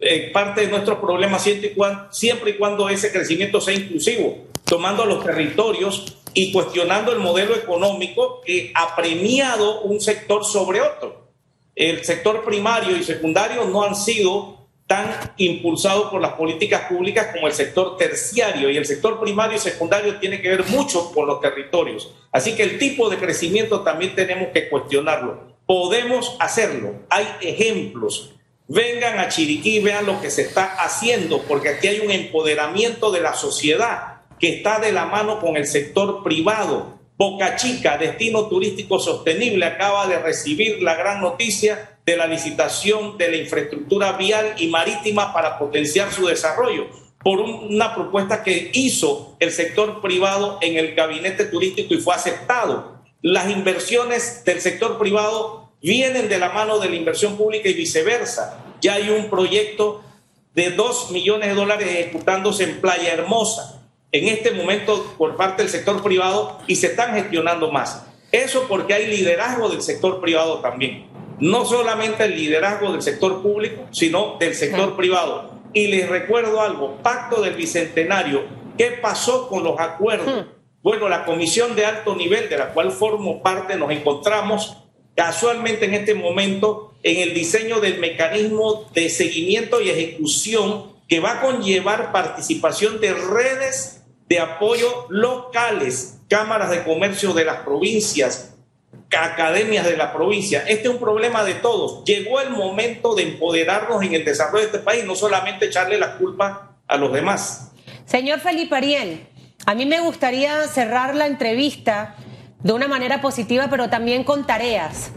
eh, 0.00 0.30
parte 0.32 0.62
de 0.62 0.68
nuestros 0.68 0.98
problemas 0.98 1.42
siempre 1.42 1.68
y, 1.68 1.74
cuando, 1.74 2.12
siempre 2.12 2.50
y 2.50 2.54
cuando 2.54 2.88
ese 2.88 3.10
crecimiento 3.12 3.60
sea 3.60 3.74
inclusivo, 3.74 4.46
tomando 4.64 5.04
los 5.04 5.24
territorios 5.24 6.16
y 6.34 6.52
cuestionando 6.52 7.12
el 7.12 7.18
modelo 7.18 7.54
económico 7.56 8.40
que 8.42 8.72
ha 8.74 8.94
premiado 8.94 9.82
un 9.82 10.00
sector 10.00 10.44
sobre 10.44 10.80
otro. 10.80 11.28
El 11.74 12.04
sector 12.04 12.44
primario 12.44 12.96
y 12.96 13.02
secundario 13.02 13.64
no 13.64 13.82
han 13.82 13.96
sido 13.96 14.59
tan 14.90 15.08
impulsado 15.36 16.10
por 16.10 16.20
las 16.20 16.32
políticas 16.32 16.88
públicas 16.88 17.28
como 17.32 17.46
el 17.46 17.52
sector 17.52 17.96
terciario 17.96 18.68
y 18.70 18.76
el 18.76 18.84
sector 18.84 19.20
primario 19.20 19.56
y 19.56 19.60
secundario 19.60 20.16
tiene 20.16 20.42
que 20.42 20.48
ver 20.48 20.64
mucho 20.66 21.12
con 21.12 21.28
los 21.28 21.40
territorios. 21.40 22.12
Así 22.32 22.56
que 22.56 22.64
el 22.64 22.76
tipo 22.76 23.08
de 23.08 23.16
crecimiento 23.16 23.82
también 23.82 24.16
tenemos 24.16 24.48
que 24.52 24.68
cuestionarlo. 24.68 25.54
Podemos 25.64 26.34
hacerlo. 26.40 27.04
Hay 27.08 27.24
ejemplos. 27.40 28.34
Vengan 28.66 29.20
a 29.20 29.28
Chiriquí 29.28 29.76
y 29.76 29.80
vean 29.80 30.06
lo 30.06 30.20
que 30.20 30.28
se 30.28 30.42
está 30.42 30.64
haciendo, 30.82 31.42
porque 31.42 31.68
aquí 31.68 31.86
hay 31.86 32.00
un 32.00 32.10
empoderamiento 32.10 33.12
de 33.12 33.20
la 33.20 33.34
sociedad 33.34 34.22
que 34.40 34.56
está 34.56 34.80
de 34.80 34.90
la 34.90 35.06
mano 35.06 35.38
con 35.38 35.56
el 35.56 35.68
sector 35.68 36.24
privado. 36.24 36.98
Boca 37.16 37.54
Chica, 37.54 37.96
destino 37.96 38.48
turístico 38.48 38.98
sostenible, 38.98 39.66
acaba 39.66 40.08
de 40.08 40.18
recibir 40.18 40.82
la 40.82 40.96
gran 40.96 41.20
noticia 41.20 41.99
de 42.10 42.16
la 42.16 42.26
licitación 42.26 43.16
de 43.18 43.30
la 43.30 43.36
infraestructura 43.36 44.12
vial 44.12 44.54
y 44.58 44.66
marítima 44.66 45.32
para 45.32 45.58
potenciar 45.58 46.12
su 46.12 46.26
desarrollo 46.26 46.88
por 47.22 47.38
una 47.40 47.94
propuesta 47.94 48.42
que 48.42 48.70
hizo 48.72 49.36
el 49.38 49.52
sector 49.52 50.00
privado 50.00 50.58
en 50.60 50.76
el 50.76 50.94
gabinete 50.94 51.44
turístico 51.44 51.94
y 51.94 51.98
fue 51.98 52.14
aceptado. 52.14 53.00
Las 53.22 53.50
inversiones 53.50 54.42
del 54.44 54.60
sector 54.60 54.98
privado 54.98 55.70
vienen 55.82 56.28
de 56.28 56.38
la 56.38 56.48
mano 56.48 56.78
de 56.78 56.88
la 56.88 56.96
inversión 56.96 57.36
pública 57.36 57.68
y 57.68 57.74
viceversa. 57.74 58.64
Ya 58.80 58.94
hay 58.94 59.10
un 59.10 59.30
proyecto 59.30 60.02
de 60.54 60.70
2 60.70 61.12
millones 61.12 61.50
de 61.50 61.54
dólares 61.54 61.88
ejecutándose 61.88 62.64
en 62.64 62.80
Playa 62.80 63.12
Hermosa 63.12 63.82
en 64.10 64.26
este 64.26 64.50
momento 64.50 65.14
por 65.16 65.36
parte 65.36 65.62
del 65.62 65.70
sector 65.70 66.02
privado 66.02 66.58
y 66.66 66.74
se 66.74 66.88
están 66.88 67.14
gestionando 67.14 67.70
más. 67.70 68.04
Eso 68.32 68.66
porque 68.66 68.94
hay 68.94 69.06
liderazgo 69.06 69.68
del 69.68 69.82
sector 69.82 70.20
privado 70.20 70.60
también 70.60 71.09
no 71.40 71.64
solamente 71.64 72.24
el 72.24 72.36
liderazgo 72.36 72.92
del 72.92 73.02
sector 73.02 73.42
público, 73.42 73.86
sino 73.90 74.36
del 74.38 74.54
sector 74.54 74.96
privado. 74.96 75.60
Y 75.72 75.86
les 75.86 76.08
recuerdo 76.08 76.60
algo, 76.60 76.98
pacto 77.02 77.40
del 77.40 77.54
Bicentenario, 77.54 78.44
¿qué 78.76 78.92
pasó 78.92 79.48
con 79.48 79.64
los 79.64 79.78
acuerdos? 79.78 80.46
Bueno, 80.82 81.08
la 81.08 81.24
comisión 81.24 81.76
de 81.76 81.84
alto 81.84 82.16
nivel 82.16 82.48
de 82.48 82.58
la 82.58 82.72
cual 82.72 82.90
formo 82.90 83.42
parte 83.42 83.76
nos 83.76 83.90
encontramos 83.90 84.78
casualmente 85.14 85.84
en 85.84 85.94
este 85.94 86.14
momento 86.14 86.94
en 87.02 87.18
el 87.18 87.34
diseño 87.34 87.80
del 87.80 87.98
mecanismo 87.98 88.88
de 88.94 89.08
seguimiento 89.10 89.80
y 89.80 89.90
ejecución 89.90 90.92
que 91.08 91.20
va 91.20 91.32
a 91.32 91.40
conllevar 91.40 92.12
participación 92.12 93.00
de 93.00 93.12
redes 93.12 94.04
de 94.28 94.38
apoyo 94.38 95.06
locales, 95.08 96.20
cámaras 96.28 96.70
de 96.70 96.84
comercio 96.84 97.32
de 97.32 97.44
las 97.44 97.62
provincias, 97.62 98.49
academias 99.18 99.84
de 99.84 99.96
la 99.96 100.12
provincia. 100.12 100.64
Este 100.68 100.88
es 100.88 100.94
un 100.94 101.00
problema 101.00 101.44
de 101.44 101.54
todos. 101.54 102.04
Llegó 102.04 102.40
el 102.40 102.50
momento 102.50 103.14
de 103.14 103.24
empoderarnos 103.24 104.02
en 104.02 104.14
el 104.14 104.24
desarrollo 104.24 104.60
de 104.60 104.66
este 104.66 104.78
país, 104.78 105.04
no 105.04 105.14
solamente 105.14 105.66
echarle 105.66 105.98
la 105.98 106.16
culpa 106.16 106.76
a 106.86 106.96
los 106.96 107.12
demás. 107.12 107.72
Señor 108.04 108.40
Felipe 108.40 108.74
Ariel, 108.74 109.26
a 109.66 109.74
mí 109.74 109.86
me 109.86 110.00
gustaría 110.00 110.66
cerrar 110.68 111.14
la 111.14 111.26
entrevista 111.26 112.16
de 112.62 112.72
una 112.72 112.88
manera 112.88 113.20
positiva, 113.20 113.68
pero 113.70 113.88
también 113.88 114.24
con 114.24 114.46
tareas 114.46 115.10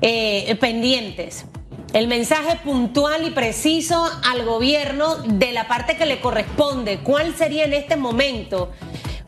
eh, 0.00 0.56
pendientes. 0.60 1.44
El 1.92 2.06
mensaje 2.06 2.56
puntual 2.62 3.26
y 3.26 3.30
preciso 3.30 4.08
al 4.24 4.44
gobierno 4.44 5.16
de 5.16 5.52
la 5.52 5.66
parte 5.66 5.96
que 5.96 6.06
le 6.06 6.20
corresponde. 6.20 7.00
¿Cuál 7.00 7.34
sería 7.34 7.64
en 7.64 7.72
este 7.72 7.96
momento, 7.96 8.70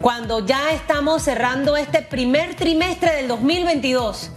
cuando 0.03 0.45
ya 0.45 0.73
estamos 0.73 1.23
cerrando 1.23 1.77
este 1.77 2.03
primer 2.03 2.57
trimestre 2.57 3.15
del 3.15 3.29
2022? 3.29 4.33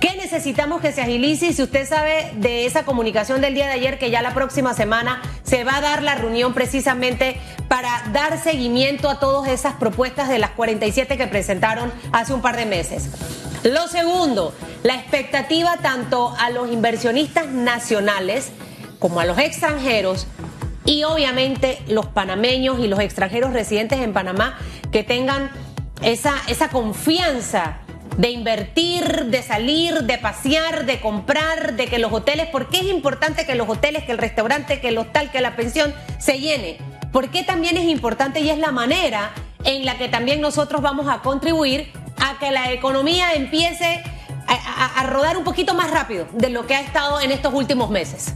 ¿Qué 0.00 0.14
necesitamos 0.16 0.80
que 0.80 0.92
se 0.92 1.02
agilice? 1.02 1.46
Y 1.46 1.52
si 1.52 1.64
usted 1.64 1.88
sabe 1.88 2.30
de 2.36 2.66
esa 2.66 2.84
comunicación 2.84 3.40
del 3.40 3.52
día 3.52 3.66
de 3.66 3.72
ayer, 3.72 3.98
que 3.98 4.12
ya 4.12 4.22
la 4.22 4.32
próxima 4.32 4.74
semana 4.74 5.20
se 5.42 5.64
va 5.64 5.78
a 5.78 5.80
dar 5.80 6.04
la 6.04 6.14
reunión 6.14 6.54
precisamente 6.54 7.36
para 7.66 8.04
dar 8.12 8.40
seguimiento 8.40 9.10
a 9.10 9.18
todas 9.18 9.50
esas 9.50 9.74
propuestas 9.74 10.28
de 10.28 10.38
las 10.38 10.50
47 10.50 11.16
que 11.16 11.26
presentaron 11.26 11.92
hace 12.12 12.32
un 12.32 12.40
par 12.40 12.56
de 12.56 12.66
meses. 12.66 13.08
Lo 13.64 13.88
segundo, 13.88 14.54
la 14.84 14.94
expectativa 14.94 15.78
tanto 15.82 16.32
a 16.38 16.50
los 16.50 16.70
inversionistas 16.70 17.48
nacionales 17.48 18.52
como 19.00 19.18
a 19.18 19.24
los 19.24 19.38
extranjeros 19.38 20.28
y 20.88 21.04
obviamente 21.04 21.78
los 21.86 22.06
panameños 22.06 22.78
y 22.78 22.88
los 22.88 22.98
extranjeros 23.00 23.52
residentes 23.52 24.00
en 24.00 24.14
Panamá 24.14 24.58
que 24.90 25.04
tengan 25.04 25.50
esa, 26.00 26.34
esa 26.48 26.70
confianza 26.70 27.80
de 28.16 28.30
invertir, 28.30 29.26
de 29.26 29.42
salir, 29.42 30.04
de 30.04 30.16
pasear, 30.16 30.86
de 30.86 30.98
comprar, 30.98 31.74
de 31.74 31.88
que 31.88 31.98
los 31.98 32.10
hoteles, 32.10 32.46
¿por 32.46 32.70
qué 32.70 32.78
es 32.78 32.86
importante 32.86 33.44
que 33.44 33.54
los 33.54 33.68
hoteles, 33.68 34.04
que 34.04 34.12
el 34.12 34.18
restaurante, 34.18 34.80
que 34.80 34.88
el 34.88 34.96
hostal, 34.96 35.30
que 35.30 35.42
la 35.42 35.56
pensión 35.56 35.92
se 36.18 36.40
llene? 36.40 36.78
¿Por 37.12 37.28
qué 37.28 37.42
también 37.42 37.76
es 37.76 37.84
importante 37.84 38.40
y 38.40 38.48
es 38.48 38.56
la 38.56 38.72
manera 38.72 39.32
en 39.64 39.84
la 39.84 39.98
que 39.98 40.08
también 40.08 40.40
nosotros 40.40 40.80
vamos 40.80 41.06
a 41.06 41.20
contribuir 41.20 41.92
a 42.18 42.38
que 42.38 42.50
la 42.50 42.72
economía 42.72 43.34
empiece 43.34 44.02
a, 44.46 45.00
a 45.00 45.02
rodar 45.02 45.36
un 45.36 45.44
poquito 45.44 45.74
más 45.74 45.90
rápido 45.90 46.26
de 46.32 46.48
lo 46.48 46.66
que 46.66 46.74
ha 46.74 46.80
estado 46.80 47.20
en 47.20 47.30
estos 47.30 47.52
últimos 47.52 47.90
meses? 47.90 48.32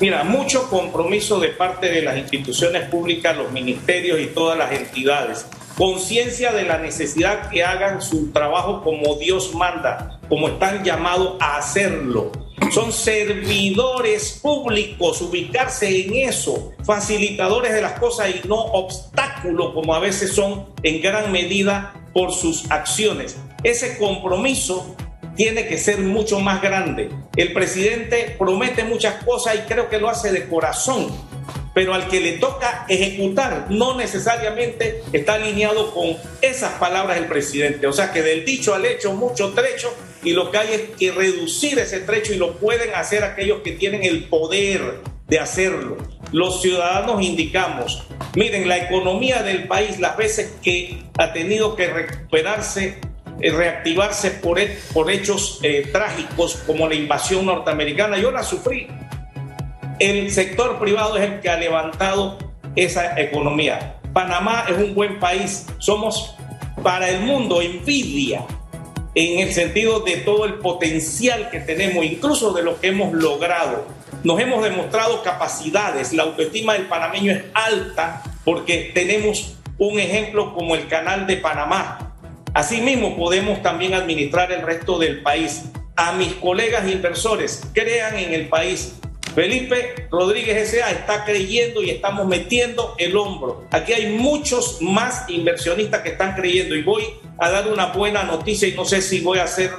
Mira, 0.00 0.24
mucho 0.24 0.68
compromiso 0.68 1.38
de 1.38 1.48
parte 1.48 1.88
de 1.88 2.02
las 2.02 2.16
instituciones 2.18 2.88
públicas, 2.88 3.36
los 3.36 3.52
ministerios 3.52 4.20
y 4.20 4.26
todas 4.26 4.58
las 4.58 4.72
entidades 4.72 5.46
conciencia 5.76 6.52
de 6.52 6.64
la 6.64 6.78
necesidad 6.78 7.50
que 7.50 7.64
hagan 7.64 8.00
su 8.00 8.30
trabajo 8.30 8.82
como 8.82 9.16
Dios 9.16 9.54
manda, 9.54 10.20
como 10.28 10.48
están 10.48 10.84
llamados 10.84 11.36
a 11.40 11.58
hacerlo. 11.58 12.30
Son 12.70 12.92
servidores 12.92 14.38
públicos, 14.42 15.20
ubicarse 15.20 16.06
en 16.06 16.28
eso, 16.28 16.72
facilitadores 16.84 17.74
de 17.74 17.82
las 17.82 17.98
cosas 17.98 18.30
y 18.30 18.46
no 18.48 18.56
obstáculos 18.56 19.74
como 19.74 19.94
a 19.94 19.98
veces 19.98 20.32
son 20.32 20.66
en 20.82 21.02
gran 21.02 21.30
medida 21.30 21.94
por 22.12 22.32
sus 22.32 22.70
acciones. 22.70 23.36
Ese 23.64 23.98
compromiso 23.98 24.94
tiene 25.36 25.66
que 25.66 25.78
ser 25.78 25.98
mucho 25.98 26.40
más 26.40 26.62
grande. 26.62 27.10
El 27.36 27.52
presidente 27.52 28.34
promete 28.38 28.84
muchas 28.84 29.22
cosas 29.24 29.56
y 29.56 29.58
creo 29.68 29.88
que 29.88 29.98
lo 29.98 30.08
hace 30.08 30.32
de 30.32 30.46
corazón, 30.48 31.08
pero 31.74 31.94
al 31.94 32.08
que 32.08 32.20
le 32.20 32.32
toca 32.34 32.86
ejecutar 32.88 33.66
no 33.70 33.96
necesariamente 33.96 35.02
está 35.12 35.34
alineado 35.34 35.92
con 35.92 36.16
esas 36.40 36.72
palabras 36.74 37.16
del 37.18 37.26
presidente. 37.26 37.86
O 37.86 37.92
sea 37.92 38.12
que 38.12 38.22
del 38.22 38.44
dicho 38.44 38.74
al 38.74 38.84
hecho 38.84 39.12
mucho 39.12 39.52
trecho 39.52 39.92
y 40.22 40.32
lo 40.32 40.50
que 40.50 40.58
hay 40.58 40.72
es 40.72 40.80
que 40.98 41.12
reducir 41.12 41.78
ese 41.78 42.00
trecho 42.00 42.32
y 42.32 42.36
lo 42.36 42.56
pueden 42.56 42.94
hacer 42.94 43.24
aquellos 43.24 43.60
que 43.62 43.72
tienen 43.72 44.04
el 44.04 44.24
poder 44.24 45.00
de 45.26 45.38
hacerlo. 45.38 45.96
Los 46.32 46.62
ciudadanos 46.62 47.22
indicamos, 47.22 48.06
miren, 48.34 48.68
la 48.68 48.78
economía 48.78 49.42
del 49.42 49.66
país 49.66 50.00
las 50.00 50.16
veces 50.16 50.52
que 50.62 51.02
ha 51.18 51.32
tenido 51.32 51.76
que 51.76 51.86
recuperarse 51.88 52.98
reactivarse 53.40 54.30
por, 54.30 54.58
por 54.92 55.10
hechos 55.10 55.60
eh, 55.62 55.88
trágicos 55.92 56.56
como 56.66 56.88
la 56.88 56.94
invasión 56.94 57.46
norteamericana. 57.46 58.18
Yo 58.18 58.30
la 58.30 58.42
sufrí 58.42 58.88
el 59.98 60.30
sector 60.30 60.78
privado 60.78 61.16
es 61.16 61.30
el 61.30 61.40
que 61.40 61.48
ha 61.48 61.56
levantado 61.56 62.38
esa 62.74 63.18
economía. 63.20 63.96
Panamá 64.12 64.64
es 64.68 64.76
un 64.76 64.94
buen 64.94 65.18
país, 65.18 65.66
somos 65.78 66.34
para 66.82 67.08
el 67.08 67.20
mundo 67.20 67.62
envidia 67.62 68.44
en 69.14 69.38
el 69.38 69.52
sentido 69.52 70.00
de 70.00 70.16
todo 70.18 70.44
el 70.44 70.54
potencial 70.54 71.48
que 71.50 71.60
tenemos, 71.60 72.04
incluso 72.04 72.52
de 72.52 72.62
lo 72.62 72.80
que 72.80 72.88
hemos 72.88 73.12
logrado. 73.12 73.86
Nos 74.24 74.40
hemos 74.40 74.64
demostrado 74.64 75.22
capacidades, 75.22 76.12
la 76.12 76.24
autoestima 76.24 76.72
del 76.72 76.86
panameño 76.86 77.32
es 77.32 77.44
alta 77.54 78.22
porque 78.44 78.90
tenemos 78.94 79.56
un 79.78 79.98
ejemplo 80.00 80.54
como 80.54 80.74
el 80.74 80.88
canal 80.88 81.26
de 81.26 81.36
Panamá. 81.36 82.13
Asimismo, 82.54 83.16
podemos 83.16 83.60
también 83.62 83.94
administrar 83.94 84.52
el 84.52 84.62
resto 84.62 84.98
del 84.98 85.22
país. 85.22 85.64
A 85.96 86.12
mis 86.12 86.32
colegas 86.34 86.88
inversores, 86.88 87.62
crean 87.72 88.16
en 88.16 88.32
el 88.32 88.48
país, 88.48 88.94
Felipe 89.34 90.06
Rodríguez 90.10 90.72
S.A. 90.72 90.92
está 90.92 91.24
creyendo 91.24 91.82
y 91.82 91.90
estamos 91.90 92.26
metiendo 92.26 92.94
el 92.98 93.16
hombro. 93.16 93.64
Aquí 93.72 93.92
hay 93.92 94.12
muchos 94.16 94.80
más 94.80 95.28
inversionistas 95.28 96.02
que 96.02 96.10
están 96.10 96.36
creyendo 96.36 96.76
y 96.76 96.82
voy 96.82 97.04
a 97.38 97.50
dar 97.50 97.66
una 97.68 97.86
buena 97.86 98.22
noticia 98.22 98.68
y 98.68 98.72
no 98.72 98.84
sé 98.84 99.02
si 99.02 99.20
voy 99.20 99.38
a 99.38 99.44
hacer 99.44 99.72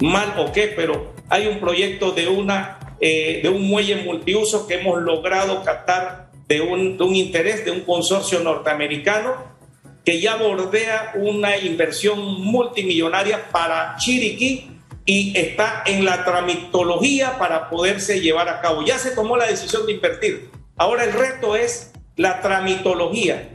mal 0.00 0.34
o 0.38 0.50
qué, 0.50 0.72
pero 0.74 1.14
hay 1.28 1.46
un 1.46 1.60
proyecto 1.60 2.10
de, 2.10 2.26
una, 2.26 2.96
eh, 3.00 3.40
de 3.42 3.48
un 3.48 3.68
muelle 3.68 3.96
multiuso 3.96 4.66
que 4.66 4.74
hemos 4.74 5.00
logrado 5.00 5.62
captar 5.62 6.30
de 6.48 6.60
un, 6.60 6.98
de 6.98 7.04
un 7.04 7.14
interés 7.14 7.64
de 7.64 7.70
un 7.70 7.82
consorcio 7.82 8.40
norteamericano 8.40 9.55
que 10.06 10.20
ya 10.20 10.36
bordea 10.36 11.14
una 11.16 11.56
inversión 11.56 12.40
multimillonaria 12.40 13.50
para 13.50 13.96
Chiriquí 13.98 14.70
y 15.04 15.36
está 15.36 15.82
en 15.84 16.04
la 16.04 16.24
tramitología 16.24 17.38
para 17.38 17.68
poderse 17.68 18.20
llevar 18.20 18.48
a 18.48 18.60
cabo. 18.60 18.84
Ya 18.84 19.00
se 19.00 19.10
tomó 19.10 19.36
la 19.36 19.48
decisión 19.48 19.84
de 19.84 19.94
invertir. 19.94 20.48
Ahora 20.76 21.02
el 21.02 21.12
reto 21.12 21.56
es 21.56 21.90
la 22.14 22.40
tramitología. 22.40 23.48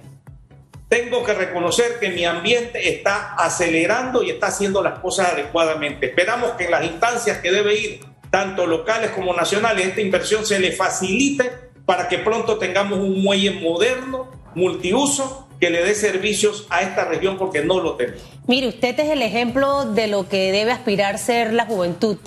Tengo 0.89 1.23
que 1.23 1.33
reconocer 1.33 1.99
que 2.01 2.09
mi 2.09 2.25
ambiente 2.25 2.89
está 2.89 3.33
acelerando 3.35 4.21
y 4.21 4.31
está 4.31 4.47
haciendo 4.47 4.83
las 4.83 4.99
cosas 4.99 5.31
adecuadamente. 5.31 6.07
Esperamos 6.07 6.51
que 6.51 6.65
en 6.65 6.71
las 6.71 6.83
instancias 6.83 7.37
que 7.37 7.49
debe 7.49 7.75
ir, 7.75 8.01
tanto 8.29 8.65
locales 8.65 9.11
como 9.11 9.33
nacionales, 9.33 9.87
esta 9.87 10.01
inversión 10.01 10.45
se 10.45 10.59
le 10.59 10.73
facilite 10.73 11.49
para 11.85 12.09
que 12.09 12.17
pronto 12.17 12.57
tengamos 12.57 12.99
un 12.99 13.23
muelle 13.23 13.51
moderno, 13.51 14.29
multiuso, 14.53 15.47
que 15.61 15.69
le 15.69 15.83
dé 15.83 15.93
servicios 15.93 16.65
a 16.71 16.81
esta 16.81 17.05
región 17.05 17.37
porque 17.37 17.63
no 17.63 17.79
lo 17.79 17.95
tenemos. 17.95 18.23
Mire, 18.47 18.67
usted 18.67 18.99
es 18.99 19.11
el 19.11 19.21
ejemplo 19.21 19.85
de 19.85 20.07
lo 20.07 20.27
que 20.27 20.51
debe 20.51 20.71
aspirar 20.71 21.19
ser 21.19 21.53
la 21.53 21.67
juventud 21.67 22.17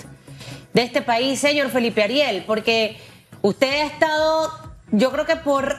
de 0.73 0.81
este 0.81 1.01
país, 1.01 1.41
señor 1.41 1.69
Felipe 1.69 2.01
Ariel, 2.01 2.45
porque 2.47 2.95
usted 3.41 3.67
ha 3.67 3.85
estado, 3.87 4.51
yo 4.93 5.11
creo 5.11 5.25
que 5.25 5.35
por 5.35 5.75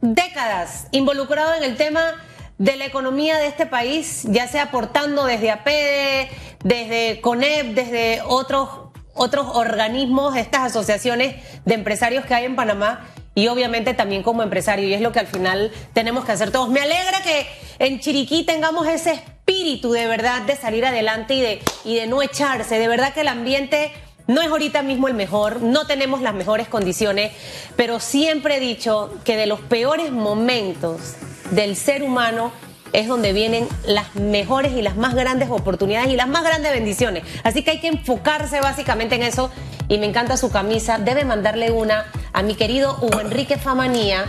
décadas, 0.00 0.86
involucrado 0.90 1.54
en 1.54 1.62
el 1.62 1.76
tema 1.76 2.14
de 2.56 2.76
la 2.76 2.86
economía 2.86 3.36
de 3.36 3.48
este 3.48 3.66
país, 3.66 4.22
ya 4.24 4.48
sea 4.48 4.64
aportando 4.64 5.26
desde 5.26 5.50
APEDE, 5.50 6.30
desde 6.64 7.20
CONEP, 7.20 7.66
desde 7.74 8.22
otros, 8.26 8.70
otros 9.12 9.46
organismos, 9.52 10.38
estas 10.38 10.62
asociaciones 10.62 11.36
de 11.66 11.74
empresarios 11.74 12.24
que 12.24 12.32
hay 12.32 12.46
en 12.46 12.56
Panamá 12.56 13.06
y 13.38 13.46
obviamente 13.46 13.94
también 13.94 14.24
como 14.24 14.42
empresario, 14.42 14.88
y 14.88 14.94
es 14.94 15.00
lo 15.00 15.12
que 15.12 15.20
al 15.20 15.28
final 15.28 15.70
tenemos 15.92 16.24
que 16.24 16.32
hacer 16.32 16.50
todos. 16.50 16.68
Me 16.70 16.80
alegra 16.80 17.22
que 17.22 17.46
en 17.78 18.00
Chiriquí 18.00 18.42
tengamos 18.42 18.88
ese 18.88 19.12
espíritu 19.12 19.92
de 19.92 20.08
verdad 20.08 20.42
de 20.42 20.56
salir 20.56 20.84
adelante 20.84 21.34
y 21.34 21.40
de, 21.40 21.62
y 21.84 21.94
de 21.94 22.08
no 22.08 22.20
echarse. 22.20 22.80
De 22.80 22.88
verdad 22.88 23.14
que 23.14 23.20
el 23.20 23.28
ambiente 23.28 23.92
no 24.26 24.40
es 24.40 24.48
ahorita 24.48 24.82
mismo 24.82 25.06
el 25.06 25.14
mejor, 25.14 25.62
no 25.62 25.86
tenemos 25.86 26.20
las 26.20 26.34
mejores 26.34 26.66
condiciones, 26.66 27.30
pero 27.76 28.00
siempre 28.00 28.56
he 28.56 28.60
dicho 28.60 29.14
que 29.24 29.36
de 29.36 29.46
los 29.46 29.60
peores 29.60 30.10
momentos 30.10 31.14
del 31.52 31.76
ser 31.76 32.02
humano 32.02 32.50
es 32.92 33.08
donde 33.08 33.32
vienen 33.32 33.68
las 33.86 34.14
mejores 34.14 34.72
y 34.72 34.82
las 34.82 34.96
más 34.96 35.14
grandes 35.14 35.50
oportunidades 35.50 36.10
y 36.10 36.16
las 36.16 36.28
más 36.28 36.42
grandes 36.42 36.72
bendiciones. 36.72 37.24
Así 37.44 37.62
que 37.62 37.72
hay 37.72 37.80
que 37.80 37.88
enfocarse 37.88 38.60
básicamente 38.60 39.14
en 39.14 39.22
eso. 39.22 39.50
Y 39.88 39.98
me 39.98 40.06
encanta 40.06 40.36
su 40.36 40.50
camisa. 40.50 40.98
Debe 40.98 41.24
mandarle 41.24 41.70
una 41.70 42.06
a 42.32 42.42
mi 42.42 42.54
querido 42.54 42.98
Hugo 43.00 43.20
Enrique 43.20 43.56
Famanía. 43.56 44.26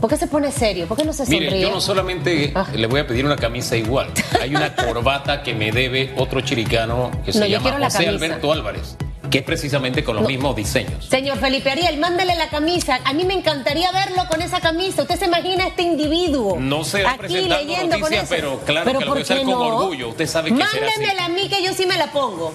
¿Por 0.00 0.10
qué 0.10 0.16
se 0.16 0.26
pone 0.26 0.50
serio? 0.50 0.86
¿Por 0.86 0.96
qué 0.96 1.04
no 1.04 1.12
se 1.12 1.24
sonríe? 1.24 1.40
Mire, 1.40 1.60
yo 1.60 1.70
no 1.70 1.80
solamente 1.80 2.52
ah. 2.54 2.66
le 2.74 2.86
voy 2.86 3.00
a 3.00 3.06
pedir 3.06 3.24
una 3.24 3.36
camisa 3.36 3.76
igual. 3.76 4.08
Hay 4.40 4.54
una 4.54 4.74
corbata 4.74 5.42
que 5.42 5.54
me 5.54 5.70
debe 5.70 6.12
otro 6.16 6.40
chiricano 6.40 7.10
que 7.24 7.32
se 7.32 7.48
llama 7.48 7.72
José 7.84 8.08
Alberto 8.08 8.52
Álvarez. 8.52 8.96
Que 9.32 9.38
es 9.38 9.44
precisamente 9.44 10.04
con 10.04 10.14
los 10.14 10.26
mismos 10.26 10.54
diseños. 10.54 11.06
Señor 11.06 11.38
Felipe 11.38 11.70
Ariel, 11.70 11.98
mándele 11.98 12.36
la 12.36 12.50
camisa. 12.50 13.00
A 13.02 13.14
mí 13.14 13.24
me 13.24 13.32
encantaría 13.32 13.90
verlo 13.90 14.24
con 14.28 14.42
esa 14.42 14.60
camisa. 14.60 15.02
¿Usted 15.02 15.18
se 15.18 15.24
imagina 15.24 15.64
a 15.64 15.68
este 15.68 15.82
individuo? 15.82 16.58
No 16.60 16.84
se 16.84 17.02
va 17.02 17.12
aquí 17.12 17.48
leyendo 17.48 17.98
con 17.98 18.12
eso? 18.12 18.26
pero 18.28 18.60
claro 18.60 18.84
¿Pero 18.84 18.98
que 18.98 19.04
lo 19.06 19.12
voy 19.12 19.22
a 19.22 19.24
qué 19.24 19.42
con 19.42 19.54
orgullo. 19.54 20.08
Usted 20.10 20.26
sabe 20.26 20.50
que 20.50 20.56
será 20.56 20.68
así. 20.68 20.80
Mándemela 20.80 21.24
a 21.24 21.28
mí 21.30 21.48
que 21.48 21.64
yo 21.64 21.72
sí 21.72 21.86
me 21.86 21.96
la 21.96 22.12
pongo. 22.12 22.54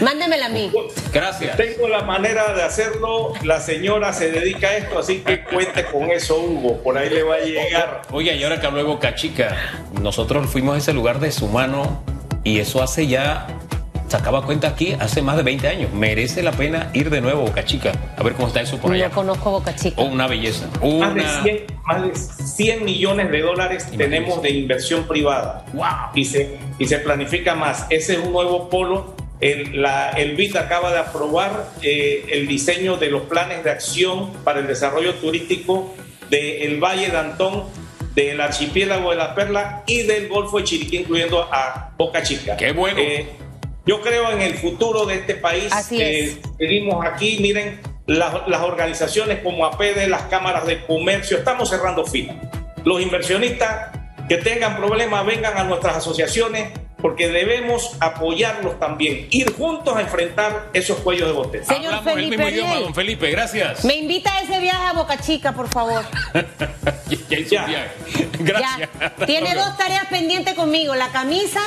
Mándemela 0.00 0.46
a 0.46 0.48
mí. 0.48 0.72
Gracias. 1.12 1.54
Tengo 1.58 1.86
la 1.86 2.02
manera 2.02 2.54
de 2.54 2.62
hacerlo, 2.62 3.34
la 3.42 3.60
señora 3.60 4.14
se 4.14 4.30
dedica 4.30 4.68
a 4.68 4.76
esto, 4.78 4.98
así 4.98 5.18
que 5.18 5.44
cuente 5.44 5.84
con 5.84 6.10
eso, 6.10 6.38
Hugo, 6.40 6.82
por 6.82 6.96
ahí 6.96 7.10
le 7.10 7.22
va 7.24 7.34
a 7.34 7.40
llegar. 7.40 8.02
Oye, 8.10 8.34
y 8.34 8.42
ahora 8.42 8.58
que 8.58 8.66
habló 8.66 8.78
de 8.78 8.84
Boca 8.84 9.14
Chica, 9.14 9.54
nosotros 10.00 10.48
fuimos 10.48 10.76
a 10.76 10.78
ese 10.78 10.94
lugar 10.94 11.20
de 11.20 11.30
su 11.30 11.46
mano 11.48 12.02
y 12.42 12.60
eso 12.60 12.82
hace 12.82 13.06
ya, 13.06 13.46
sacaba 14.10 14.42
cuenta 14.42 14.68
aquí, 14.68 14.96
hace 14.98 15.22
más 15.22 15.36
de 15.36 15.44
20 15.44 15.68
años. 15.68 15.92
Merece 15.92 16.42
la 16.42 16.50
pena 16.50 16.90
ir 16.92 17.10
de 17.10 17.20
nuevo 17.20 17.42
a 17.42 17.44
Boca 17.46 17.64
Chica, 17.64 17.92
a 18.16 18.22
ver 18.22 18.34
cómo 18.34 18.48
está 18.48 18.60
eso 18.60 18.76
por 18.78 18.92
allá. 18.92 19.08
No 19.08 19.14
conozco 19.14 19.50
Boca 19.52 19.74
Chica. 19.74 20.02
Oh, 20.02 20.06
una 20.06 20.26
belleza. 20.26 20.66
Más 20.66 21.14
de, 21.14 21.20
Una... 21.20 21.42
100, 21.42 21.66
más 21.86 22.38
de 22.38 22.44
100 22.44 22.84
millones 22.84 23.30
de 23.30 23.40
dólares 23.40 23.86
tenemos 23.96 24.42
de 24.42 24.50
inversión 24.50 25.04
privada 25.06 25.64
¡Wow! 25.72 25.86
y 26.14 26.24
se, 26.24 26.58
y 26.78 26.86
se 26.86 26.98
planifica 26.98 27.54
más. 27.54 27.86
Ese 27.88 28.14
es 28.14 28.18
un 28.18 28.32
nuevo 28.32 28.68
polo. 28.68 29.14
El, 29.40 29.80
la, 29.80 30.10
el 30.10 30.36
BID 30.36 30.56
acaba 30.56 30.92
de 30.92 30.98
aprobar 30.98 31.70
eh, 31.80 32.26
el 32.30 32.46
diseño 32.46 32.96
de 32.96 33.10
los 33.10 33.22
planes 33.22 33.64
de 33.64 33.70
acción 33.70 34.32
para 34.44 34.58
el 34.58 34.66
desarrollo 34.66 35.14
turístico 35.14 35.94
del 36.28 36.78
Valle 36.78 37.08
de 37.08 37.16
Antón, 37.16 37.64
del 38.14 38.40
archipiélago 38.40 39.10
de 39.10 39.16
la 39.16 39.34
Perla 39.34 39.82
y 39.86 40.02
del 40.02 40.28
Golfo 40.28 40.58
de 40.58 40.64
Chiriquí, 40.64 40.98
incluyendo 40.98 41.48
a 41.50 41.90
Boca 41.96 42.22
Chica. 42.22 42.56
¡Qué 42.56 42.72
bueno! 42.72 42.98
Eh, 43.00 43.26
yo 43.90 44.00
creo 44.02 44.30
en 44.30 44.40
el 44.40 44.54
futuro 44.54 45.04
de 45.04 45.16
este 45.16 45.34
país. 45.34 45.66
Así 45.72 46.00
es. 46.00 46.36
Eh, 46.36 46.42
seguimos 46.58 47.04
aquí, 47.04 47.38
miren, 47.40 47.80
las, 48.06 48.46
las 48.46 48.60
organizaciones 48.60 49.40
como 49.42 49.66
APD, 49.66 50.06
las 50.06 50.22
cámaras 50.22 50.64
de 50.64 50.86
comercio, 50.86 51.38
estamos 51.38 51.70
cerrando 51.70 52.06
filas. 52.06 52.36
Los 52.84 53.02
inversionistas 53.02 53.88
que 54.28 54.36
tengan 54.36 54.76
problemas 54.76 55.26
vengan 55.26 55.58
a 55.58 55.64
nuestras 55.64 55.96
asociaciones 55.96 56.70
porque 57.02 57.26
debemos 57.32 57.96
apoyarlos 57.98 58.78
también, 58.78 59.26
ir 59.32 59.52
juntos 59.54 59.96
a 59.96 60.02
enfrentar 60.02 60.68
esos 60.72 60.98
cuellos 60.98 61.26
de 61.26 61.32
botella. 61.34 61.64
Señor 61.64 61.94
Hablamos 61.94 62.06
el 62.06 62.14
Felipe 62.14 62.36
mismo 62.36 62.48
idioma, 62.48 62.74
don 62.76 62.94
Felipe, 62.94 63.30
gracias. 63.32 63.84
Me 63.84 63.96
invita 63.96 64.32
a 64.36 64.42
ese 64.42 64.60
viaje 64.60 64.84
a 64.86 64.92
Boca 64.92 65.18
Chica, 65.18 65.50
por 65.50 65.66
favor. 65.68 66.04
ya 67.28 67.38
hizo 67.40 67.54
Ya. 67.56 67.62
un 67.64 67.70
viaje. 67.70 67.90
Gracias. 68.38 68.88
Ya. 69.00 69.26
Tiene 69.26 69.56
dos 69.56 69.76
tareas 69.76 70.06
pendientes 70.06 70.54
conmigo, 70.54 70.94
la 70.94 71.08
camisa 71.08 71.60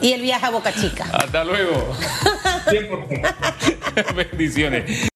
y 0.00 0.12
el 0.12 0.22
viaje 0.22 0.46
a 0.46 0.50
Boca 0.50 0.72
Chica. 0.72 1.06
Hasta 1.12 1.44
luego. 1.44 1.94
100%. 2.66 4.14
Bendiciones. 4.30 5.10